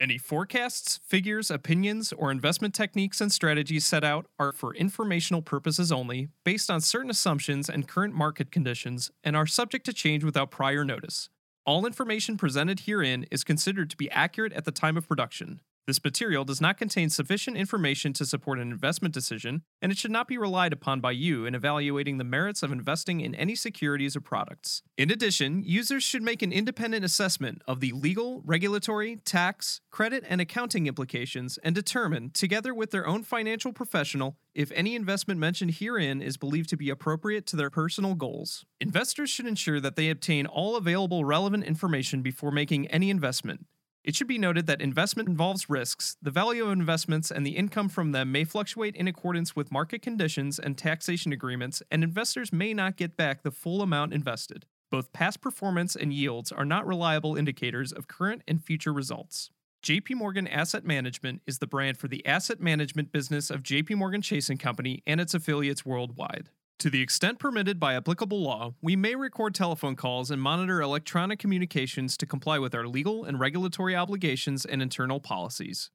Any 0.00 0.16
forecasts, 0.16 0.98
figures, 1.04 1.50
opinions, 1.50 2.10
or 2.10 2.30
investment 2.30 2.74
techniques 2.74 3.20
and 3.20 3.30
strategies 3.30 3.84
set 3.84 4.02
out 4.02 4.24
are 4.38 4.50
for 4.50 4.74
informational 4.74 5.42
purposes 5.42 5.92
only, 5.92 6.28
based 6.42 6.70
on 6.70 6.80
certain 6.80 7.10
assumptions 7.10 7.68
and 7.68 7.86
current 7.86 8.14
market 8.14 8.50
conditions, 8.50 9.10
and 9.22 9.36
are 9.36 9.46
subject 9.46 9.84
to 9.84 9.92
change 9.92 10.24
without 10.24 10.50
prior 10.50 10.86
notice. 10.86 11.28
All 11.66 11.84
information 11.84 12.38
presented 12.38 12.80
herein 12.80 13.26
is 13.30 13.44
considered 13.44 13.90
to 13.90 13.96
be 13.98 14.10
accurate 14.10 14.54
at 14.54 14.64
the 14.64 14.72
time 14.72 14.96
of 14.96 15.06
production. 15.06 15.60
This 15.86 16.04
material 16.04 16.44
does 16.44 16.60
not 16.60 16.78
contain 16.78 17.10
sufficient 17.10 17.56
information 17.56 18.12
to 18.12 18.26
support 18.26 18.58
an 18.58 18.70
investment 18.70 19.12
decision, 19.12 19.62
and 19.82 19.90
it 19.90 19.98
should 19.98 20.10
not 20.10 20.28
be 20.28 20.38
relied 20.38 20.72
upon 20.72 21.00
by 21.00 21.10
you 21.12 21.46
in 21.46 21.54
evaluating 21.54 22.18
the 22.18 22.24
merits 22.24 22.62
of 22.62 22.70
investing 22.70 23.20
in 23.20 23.34
any 23.34 23.54
securities 23.54 24.14
or 24.14 24.20
products. 24.20 24.82
In 24.96 25.10
addition, 25.10 25.62
users 25.64 26.04
should 26.04 26.22
make 26.22 26.42
an 26.42 26.52
independent 26.52 27.04
assessment 27.04 27.62
of 27.66 27.80
the 27.80 27.92
legal, 27.92 28.42
regulatory, 28.44 29.16
tax, 29.24 29.80
credit, 29.90 30.24
and 30.28 30.40
accounting 30.40 30.86
implications 30.86 31.58
and 31.64 31.74
determine, 31.74 32.30
together 32.30 32.74
with 32.74 32.90
their 32.90 33.06
own 33.06 33.24
financial 33.24 33.72
professional, 33.72 34.36
if 34.54 34.70
any 34.72 34.94
investment 34.94 35.40
mentioned 35.40 35.74
herein 35.74 36.20
is 36.20 36.36
believed 36.36 36.68
to 36.68 36.76
be 36.76 36.90
appropriate 36.90 37.46
to 37.46 37.56
their 37.56 37.70
personal 37.70 38.14
goals. 38.14 38.64
Investors 38.80 39.30
should 39.30 39.46
ensure 39.46 39.80
that 39.80 39.96
they 39.96 40.10
obtain 40.10 40.46
all 40.46 40.76
available 40.76 41.24
relevant 41.24 41.64
information 41.64 42.22
before 42.22 42.50
making 42.50 42.86
any 42.88 43.10
investment. 43.10 43.66
It 44.02 44.14
should 44.14 44.26
be 44.26 44.38
noted 44.38 44.66
that 44.66 44.80
investment 44.80 45.28
involves 45.28 45.68
risks. 45.68 46.16
The 46.22 46.30
value 46.30 46.64
of 46.64 46.72
investments 46.72 47.30
and 47.30 47.44
the 47.44 47.56
income 47.56 47.90
from 47.90 48.12
them 48.12 48.32
may 48.32 48.44
fluctuate 48.44 48.96
in 48.96 49.06
accordance 49.06 49.54
with 49.54 49.70
market 49.70 50.00
conditions 50.00 50.58
and 50.58 50.78
taxation 50.78 51.32
agreements, 51.32 51.82
and 51.90 52.02
investors 52.02 52.52
may 52.52 52.72
not 52.72 52.96
get 52.96 53.16
back 53.16 53.42
the 53.42 53.50
full 53.50 53.82
amount 53.82 54.14
invested. 54.14 54.64
Both 54.90 55.12
past 55.12 55.42
performance 55.42 55.94
and 55.94 56.14
yields 56.14 56.50
are 56.50 56.64
not 56.64 56.86
reliable 56.86 57.36
indicators 57.36 57.92
of 57.92 58.08
current 58.08 58.42
and 58.48 58.64
future 58.64 58.92
results. 58.92 59.50
JP 59.82 60.16
Morgan 60.16 60.48
Asset 60.48 60.84
Management 60.84 61.42
is 61.46 61.58
the 61.58 61.66
brand 61.66 61.98
for 61.98 62.08
the 62.08 62.24
asset 62.26 62.60
management 62.60 63.12
business 63.12 63.50
of 63.50 63.62
JP 63.62 63.96
Morgan 63.96 64.22
Chase 64.22 64.50
& 64.54 64.58
Company 64.58 65.02
and 65.06 65.20
its 65.20 65.34
affiliates 65.34 65.84
worldwide. 65.84 66.48
To 66.80 66.88
the 66.88 67.02
extent 67.02 67.38
permitted 67.38 67.78
by 67.78 67.94
applicable 67.94 68.42
law, 68.42 68.74
we 68.80 68.96
may 68.96 69.14
record 69.14 69.54
telephone 69.54 69.96
calls 69.96 70.30
and 70.30 70.40
monitor 70.40 70.80
electronic 70.80 71.38
communications 71.38 72.16
to 72.16 72.24
comply 72.24 72.58
with 72.58 72.74
our 72.74 72.88
legal 72.88 73.22
and 73.22 73.38
regulatory 73.38 73.94
obligations 73.94 74.64
and 74.64 74.80
internal 74.80 75.20
policies. 75.20 75.90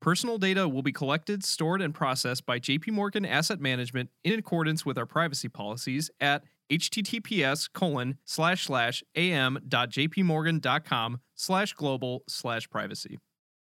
Personal 0.00 0.38
data 0.38 0.66
will 0.66 0.80
be 0.80 0.92
collected, 0.92 1.44
stored, 1.44 1.82
and 1.82 1.94
processed 1.94 2.46
by 2.46 2.58
JP 2.58 2.92
Morgan 2.92 3.26
Asset 3.26 3.60
Management 3.60 4.08
in 4.24 4.38
accordance 4.38 4.86
with 4.86 4.96
our 4.96 5.04
privacy 5.04 5.50
policies 5.50 6.10
at 6.20 6.44
https 6.72 7.70
colon 7.70 8.16
slash 8.24 8.64
slash 8.64 9.04
am.jpmorgan.com 9.14 11.20
slash 11.34 11.74
global 11.74 12.22
slash 12.26 12.70
privacy. 12.70 13.18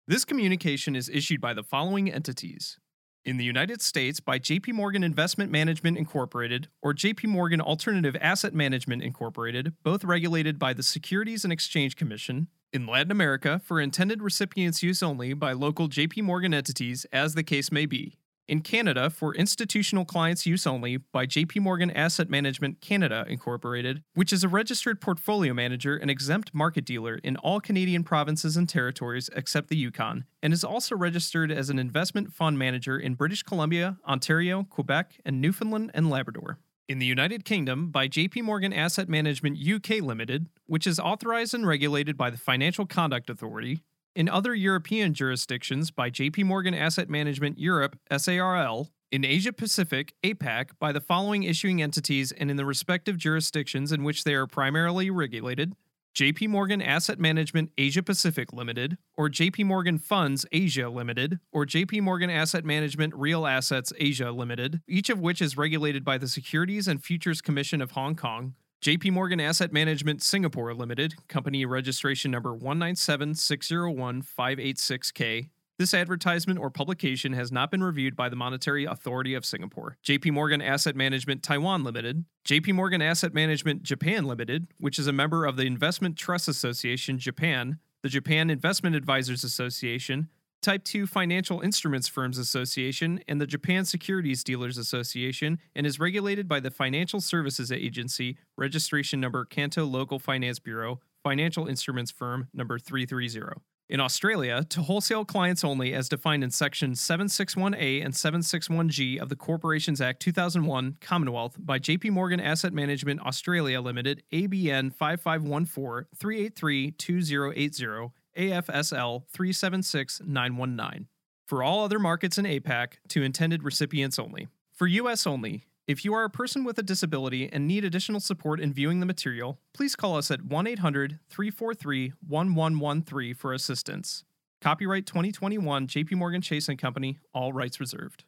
This 0.08 0.24
communication 0.24 0.96
is 0.96 1.10
issued 1.10 1.42
by 1.42 1.52
the 1.52 1.62
following 1.62 2.10
entities 2.10 2.78
in 3.24 3.36
the 3.36 3.44
United 3.44 3.80
States 3.80 4.20
by 4.20 4.38
JP 4.38 4.72
Morgan 4.72 5.02
Investment 5.04 5.50
Management 5.50 5.96
Incorporated 5.96 6.68
or 6.82 6.92
JP 6.92 7.26
Morgan 7.26 7.60
Alternative 7.60 8.16
Asset 8.20 8.54
Management 8.54 9.02
Incorporated, 9.02 9.72
both 9.82 10.04
regulated 10.04 10.58
by 10.58 10.72
the 10.72 10.82
Securities 10.82 11.44
and 11.44 11.52
Exchange 11.52 11.96
Commission. 11.96 12.48
In 12.72 12.86
Latin 12.86 13.10
America, 13.10 13.60
for 13.64 13.80
intended 13.80 14.22
recipients' 14.22 14.82
use 14.82 15.02
only 15.02 15.34
by 15.34 15.52
local 15.52 15.88
JP 15.88 16.22
Morgan 16.22 16.54
entities, 16.54 17.04
as 17.12 17.34
the 17.34 17.42
case 17.42 17.70
may 17.70 17.86
be. 17.86 18.16
In 18.48 18.60
Canada, 18.60 19.08
for 19.08 19.34
institutional 19.34 20.04
clients' 20.04 20.46
use 20.46 20.66
only 20.66 20.96
by 20.96 21.26
JP 21.26 21.60
Morgan 21.60 21.92
Asset 21.92 22.28
Management 22.28 22.80
Canada 22.80 23.24
Incorporated, 23.28 24.02
which 24.14 24.32
is 24.32 24.42
a 24.42 24.48
registered 24.48 25.00
portfolio 25.00 25.54
manager 25.54 25.96
and 25.96 26.10
exempt 26.10 26.52
market 26.52 26.84
dealer 26.84 27.20
in 27.22 27.36
all 27.36 27.60
Canadian 27.60 28.02
provinces 28.02 28.56
and 28.56 28.68
territories 28.68 29.30
except 29.36 29.68
the 29.68 29.76
Yukon, 29.76 30.24
and 30.42 30.52
is 30.52 30.64
also 30.64 30.96
registered 30.96 31.52
as 31.52 31.70
an 31.70 31.78
investment 31.78 32.32
fund 32.32 32.58
manager 32.58 32.98
in 32.98 33.14
British 33.14 33.44
Columbia, 33.44 33.98
Ontario, 34.08 34.64
Quebec, 34.68 35.20
and 35.24 35.40
Newfoundland 35.40 35.92
and 35.94 36.10
Labrador. 36.10 36.58
In 36.88 36.98
the 36.98 37.06
United 37.06 37.44
Kingdom, 37.44 37.90
by 37.90 38.08
JP 38.08 38.42
Morgan 38.42 38.72
Asset 38.72 39.08
Management 39.08 39.56
UK 39.56 40.02
Limited, 40.02 40.48
which 40.66 40.86
is 40.86 40.98
authorized 40.98 41.54
and 41.54 41.66
regulated 41.66 42.16
by 42.16 42.28
the 42.28 42.36
Financial 42.36 42.86
Conduct 42.86 43.30
Authority, 43.30 43.82
in 44.14 44.28
other 44.28 44.54
European 44.54 45.14
jurisdictions 45.14 45.90
by 45.90 46.10
JP 46.10 46.44
Morgan 46.44 46.74
Asset 46.74 47.08
Management 47.08 47.58
Europe 47.58 47.98
SARL, 48.16 48.90
in 49.10 49.24
Asia 49.24 49.52
Pacific 49.52 50.14
APAC 50.24 50.70
by 50.78 50.90
the 50.90 51.00
following 51.00 51.42
issuing 51.42 51.82
entities 51.82 52.32
and 52.32 52.50
in 52.50 52.56
the 52.56 52.64
respective 52.64 53.18
jurisdictions 53.18 53.92
in 53.92 54.04
which 54.04 54.24
they 54.24 54.34
are 54.34 54.46
primarily 54.46 55.10
regulated 55.10 55.74
JP 56.14 56.48
Morgan 56.48 56.82
Asset 56.82 57.18
Management 57.18 57.70
Asia 57.78 58.02
Pacific 58.02 58.52
Limited, 58.52 58.98
or 59.16 59.30
JP 59.30 59.64
Morgan 59.64 59.96
Funds 59.96 60.44
Asia 60.52 60.90
Limited, 60.90 61.38
or 61.52 61.64
JP 61.64 62.02
Morgan 62.02 62.28
Asset 62.28 62.66
Management 62.66 63.14
Real 63.14 63.46
Assets 63.46 63.94
Asia 63.98 64.30
Limited, 64.30 64.82
each 64.86 65.08
of 65.08 65.20
which 65.20 65.40
is 65.40 65.56
regulated 65.56 66.04
by 66.04 66.18
the 66.18 66.28
Securities 66.28 66.86
and 66.86 67.02
Futures 67.02 67.40
Commission 67.40 67.80
of 67.80 67.92
Hong 67.92 68.14
Kong, 68.14 68.52
JP 68.82 69.12
Morgan 69.12 69.38
Asset 69.38 69.72
Management 69.72 70.24
Singapore 70.24 70.74
Limited, 70.74 71.14
company 71.28 71.64
registration 71.64 72.32
number 72.32 72.58
197601586K. 72.58 75.50
This 75.78 75.94
advertisement 75.94 76.58
or 76.58 76.68
publication 76.68 77.32
has 77.34 77.52
not 77.52 77.70
been 77.70 77.84
reviewed 77.84 78.16
by 78.16 78.28
the 78.28 78.34
Monetary 78.34 78.84
Authority 78.84 79.34
of 79.34 79.46
Singapore. 79.46 79.98
JP 80.04 80.32
Morgan 80.32 80.60
Asset 80.60 80.96
Management 80.96 81.44
Taiwan 81.44 81.84
Limited, 81.84 82.24
JP 82.44 82.74
Morgan 82.74 83.00
Asset 83.00 83.32
Management 83.32 83.84
Japan 83.84 84.24
Limited, 84.24 84.66
which 84.78 84.98
is 84.98 85.06
a 85.06 85.12
member 85.12 85.44
of 85.44 85.54
the 85.54 85.62
Investment 85.62 86.16
Trust 86.16 86.48
Association 86.48 87.20
Japan, 87.20 87.78
the 88.02 88.08
Japan 88.08 88.50
Investment 88.50 88.96
Advisors 88.96 89.44
Association, 89.44 90.28
Type 90.62 90.84
2 90.84 91.08
Financial 91.08 91.60
Instruments 91.60 92.06
Firms 92.06 92.38
Association 92.38 93.18
and 93.26 93.40
the 93.40 93.48
Japan 93.48 93.84
Securities 93.84 94.44
Dealers 94.44 94.78
Association 94.78 95.58
and 95.74 95.84
is 95.84 95.98
regulated 95.98 96.46
by 96.46 96.60
the 96.60 96.70
Financial 96.70 97.20
Services 97.20 97.72
Agency, 97.72 98.38
registration 98.56 99.20
number 99.20 99.44
Kanto 99.44 99.84
Local 99.84 100.20
Finance 100.20 100.60
Bureau, 100.60 101.00
Financial 101.24 101.66
Instruments 101.66 102.12
Firm 102.12 102.46
number 102.54 102.78
330. 102.78 103.60
In 103.88 103.98
Australia, 103.98 104.64
to 104.68 104.82
wholesale 104.82 105.24
clients 105.24 105.64
only 105.64 105.92
as 105.94 106.08
defined 106.08 106.44
in 106.44 106.52
Section 106.52 106.92
761A 106.92 108.04
and 108.04 108.14
761G 108.14 109.20
of 109.20 109.30
the 109.30 109.36
Corporations 109.36 110.00
Act 110.00 110.22
2001, 110.22 110.96
Commonwealth, 111.00 111.56
by 111.58 111.80
JP 111.80 112.12
Morgan 112.12 112.38
Asset 112.38 112.72
Management 112.72 113.20
Australia 113.26 113.80
Limited, 113.80 114.22
ABN 114.32 114.94
5514 114.94 116.06
383 116.14 116.92
2080 116.92 118.12
AFSL 118.36 119.24
376919. 119.28 121.08
For 121.46 121.62
all 121.62 121.84
other 121.84 121.98
markets 121.98 122.38
in 122.38 122.44
APAC, 122.44 122.94
to 123.08 123.22
intended 123.22 123.62
recipients 123.62 124.18
only. 124.18 124.48
For 124.72 124.86
US 124.86 125.26
only, 125.26 125.66
if 125.86 126.04
you 126.04 126.14
are 126.14 126.24
a 126.24 126.30
person 126.30 126.64
with 126.64 126.78
a 126.78 126.82
disability 126.82 127.48
and 127.52 127.66
need 127.66 127.84
additional 127.84 128.20
support 128.20 128.60
in 128.60 128.72
viewing 128.72 129.00
the 129.00 129.06
material, 129.06 129.58
please 129.74 129.96
call 129.96 130.16
us 130.16 130.30
at 130.30 130.44
1 130.44 130.66
800 130.66 131.18
343 131.28 132.12
1113 132.26 133.34
for 133.34 133.52
assistance. 133.52 134.24
Copyright 134.60 135.06
2021 135.06 135.88
JP 135.88 136.12
Morgan 136.12 136.40
Chase 136.40 136.68
and 136.68 136.78
Company, 136.78 137.18
all 137.34 137.52
rights 137.52 137.80
reserved. 137.80 138.24